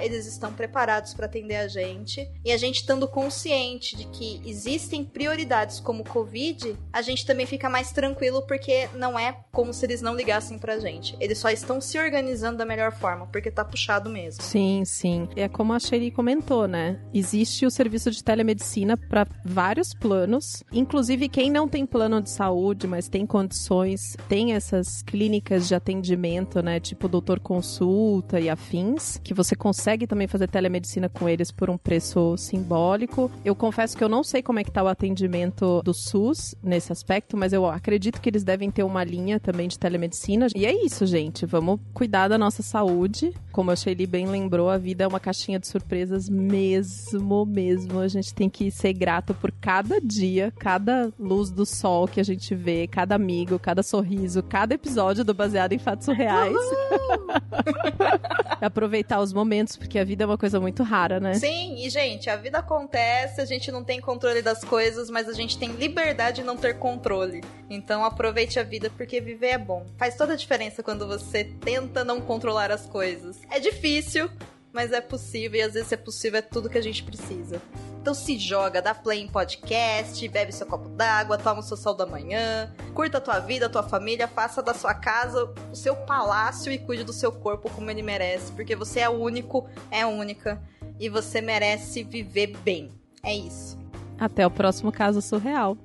eles 0.00 0.26
estão 0.26 0.52
preparados 0.52 1.14
para 1.14 1.26
atender 1.26 1.56
a 1.56 1.68
gente. 1.68 2.28
E 2.44 2.52
a 2.52 2.56
gente 2.56 2.76
estando 2.76 3.08
consciente 3.08 3.96
de 3.96 4.06
que 4.06 4.40
existem 4.44 5.04
prioridades 5.04 5.80
como 5.80 6.02
o 6.02 6.08
Covid, 6.08 6.76
a 6.92 7.02
gente 7.02 7.26
também 7.26 7.46
fica 7.46 7.68
mais 7.68 7.90
tranquilo 7.90 8.42
porque 8.46 8.88
não 8.94 9.18
é 9.18 9.38
como 9.52 9.72
se 9.72 9.84
eles 9.86 10.02
não 10.02 10.14
ligassem 10.14 10.58
pra 10.58 10.78
gente. 10.78 11.16
Eles 11.20 11.38
só 11.38 11.50
estão 11.50 11.80
se 11.80 11.98
organizando 11.98 12.58
da 12.58 12.64
melhor 12.64 12.92
forma, 12.92 13.26
porque 13.26 13.50
tá 13.50 13.64
puxado 13.64 14.10
mesmo. 14.10 14.42
Sim, 14.42 14.84
sim. 14.84 15.28
É 15.34 15.48
como 15.48 15.72
a 15.72 15.78
Sherry 15.78 16.10
comentou, 16.10 16.68
né? 16.68 17.00
Existe 17.12 17.66
o 17.66 17.70
serviço 17.70 18.10
de 18.10 18.22
telemedicina 18.22 18.96
para 18.96 19.26
vários 19.44 19.94
planos. 19.94 20.62
Inclusive, 20.72 21.28
quem 21.28 21.50
não 21.50 21.66
tem 21.66 21.86
plano 21.86 22.20
de 22.20 22.30
saúde, 22.30 22.86
mas 22.86 23.08
tem 23.08 23.26
condições, 23.26 24.16
tem 24.28 24.52
essas 24.52 25.02
clínicas 25.02 25.66
de 25.68 25.74
atendimento, 25.74 26.62
né? 26.62 26.78
Tipo 26.78 27.08
doutor 27.08 27.40
consulta 27.40 28.38
e 28.38 28.48
afins, 28.48 29.18
que 29.24 29.34
você 29.34 29.55
consegue 29.56 30.06
também 30.06 30.26
fazer 30.26 30.48
telemedicina 30.48 31.08
com 31.08 31.28
eles 31.28 31.50
por 31.50 31.70
um 31.70 31.76
preço 31.76 32.36
simbólico. 32.36 33.30
Eu 33.44 33.54
confesso 33.54 33.96
que 33.96 34.04
eu 34.04 34.08
não 34.08 34.22
sei 34.22 34.42
como 34.42 34.58
é 34.58 34.64
que 34.64 34.70
tá 34.70 34.82
o 34.82 34.88
atendimento 34.88 35.82
do 35.82 35.92
SUS 35.92 36.54
nesse 36.62 36.92
aspecto, 36.92 37.36
mas 37.36 37.52
eu 37.52 37.66
acredito 37.66 38.20
que 38.20 38.28
eles 38.28 38.44
devem 38.44 38.70
ter 38.70 38.82
uma 38.82 39.02
linha 39.02 39.40
também 39.40 39.68
de 39.68 39.78
telemedicina. 39.78 40.46
E 40.54 40.66
é 40.66 40.84
isso, 40.84 41.06
gente. 41.06 41.46
Vamos 41.46 41.80
cuidar 41.92 42.28
da 42.28 42.38
nossa 42.38 42.62
saúde. 42.62 43.32
Como 43.52 43.70
a 43.70 43.76
Shelly 43.76 44.06
bem 44.06 44.26
lembrou, 44.26 44.68
a 44.68 44.78
vida 44.78 45.04
é 45.04 45.06
uma 45.06 45.20
caixinha 45.20 45.58
de 45.58 45.66
surpresas 45.66 46.28
mesmo, 46.28 47.46
mesmo. 47.46 48.00
A 48.00 48.08
gente 48.08 48.34
tem 48.34 48.48
que 48.48 48.70
ser 48.70 48.92
grato 48.92 49.34
por 49.34 49.52
cada 49.52 50.00
dia, 50.00 50.52
cada 50.58 51.12
luz 51.18 51.50
do 51.50 51.64
sol 51.64 52.06
que 52.06 52.20
a 52.20 52.24
gente 52.24 52.54
vê, 52.54 52.86
cada 52.86 53.14
amigo, 53.14 53.58
cada 53.58 53.82
sorriso, 53.82 54.42
cada 54.42 54.74
episódio 54.74 55.24
do 55.24 55.34
Baseado 55.34 55.72
em 55.72 55.78
Fatos 55.78 56.06
Reais. 56.08 56.56
Aproveitar 58.60 59.20
os 59.20 59.32
momentos, 59.32 59.45
porque 59.78 59.98
a 59.98 60.04
vida 60.04 60.24
é 60.24 60.26
uma 60.26 60.38
coisa 60.38 60.60
muito 60.60 60.82
rara, 60.82 61.20
né? 61.20 61.34
Sim, 61.34 61.76
e 61.78 61.88
gente, 61.88 62.28
a 62.28 62.36
vida 62.36 62.58
acontece, 62.58 63.40
a 63.40 63.44
gente 63.44 63.70
não 63.70 63.84
tem 63.84 64.00
controle 64.00 64.42
das 64.42 64.62
coisas, 64.64 65.08
mas 65.08 65.28
a 65.28 65.32
gente 65.32 65.58
tem 65.58 65.72
liberdade 65.72 66.36
de 66.36 66.42
não 66.42 66.56
ter 66.56 66.78
controle. 66.78 67.42
Então 67.70 68.04
aproveite 68.04 68.58
a 68.58 68.62
vida 68.62 68.90
porque 68.90 69.20
viver 69.20 69.48
é 69.48 69.58
bom. 69.58 69.86
Faz 69.96 70.16
toda 70.16 70.34
a 70.34 70.36
diferença 70.36 70.82
quando 70.82 71.06
você 71.06 71.44
tenta 71.44 72.04
não 72.04 72.20
controlar 72.20 72.70
as 72.70 72.86
coisas. 72.86 73.40
É 73.50 73.58
difícil, 73.58 74.28
mas 74.72 74.92
é 74.92 75.00
possível 75.00 75.60
e 75.60 75.62
às 75.62 75.74
vezes 75.74 75.92
é 75.92 75.96
possível 75.96 76.38
é 76.38 76.42
tudo 76.42 76.68
que 76.68 76.78
a 76.78 76.82
gente 76.82 77.02
precisa. 77.02 77.60
Então 78.06 78.14
se 78.14 78.38
joga, 78.38 78.80
dá 78.80 78.94
play 78.94 79.20
em 79.20 79.26
podcast, 79.26 80.28
bebe 80.28 80.52
seu 80.52 80.64
copo 80.64 80.88
d'água, 80.90 81.36
toma 81.36 81.58
o 81.58 81.62
seu 81.64 81.76
sol 81.76 81.92
da 81.92 82.06
manhã, 82.06 82.72
curta 82.94 83.18
a 83.18 83.20
tua 83.20 83.40
vida, 83.40 83.66
a 83.66 83.68
tua 83.68 83.82
família, 83.82 84.28
faça 84.28 84.62
da 84.62 84.72
sua 84.72 84.94
casa 84.94 85.52
o 85.72 85.74
seu 85.74 85.96
palácio 85.96 86.70
e 86.70 86.78
cuide 86.78 87.02
do 87.02 87.12
seu 87.12 87.32
corpo 87.32 87.68
como 87.68 87.90
ele 87.90 88.02
merece, 88.02 88.52
porque 88.52 88.76
você 88.76 89.00
é 89.00 89.08
único, 89.08 89.68
é 89.90 90.06
única 90.06 90.62
e 91.00 91.08
você 91.08 91.40
merece 91.40 92.04
viver 92.04 92.56
bem. 92.58 92.92
É 93.24 93.34
isso. 93.34 93.76
Até 94.20 94.46
o 94.46 94.50
próximo 94.52 94.92
caso 94.92 95.20
surreal. 95.20 95.76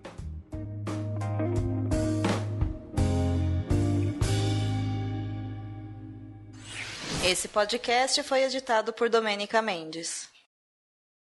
Esse 7.26 7.48
podcast 7.48 8.22
foi 8.22 8.44
editado 8.44 8.94
por 8.94 9.10
Domênica 9.10 9.60
Mendes. 9.60 10.31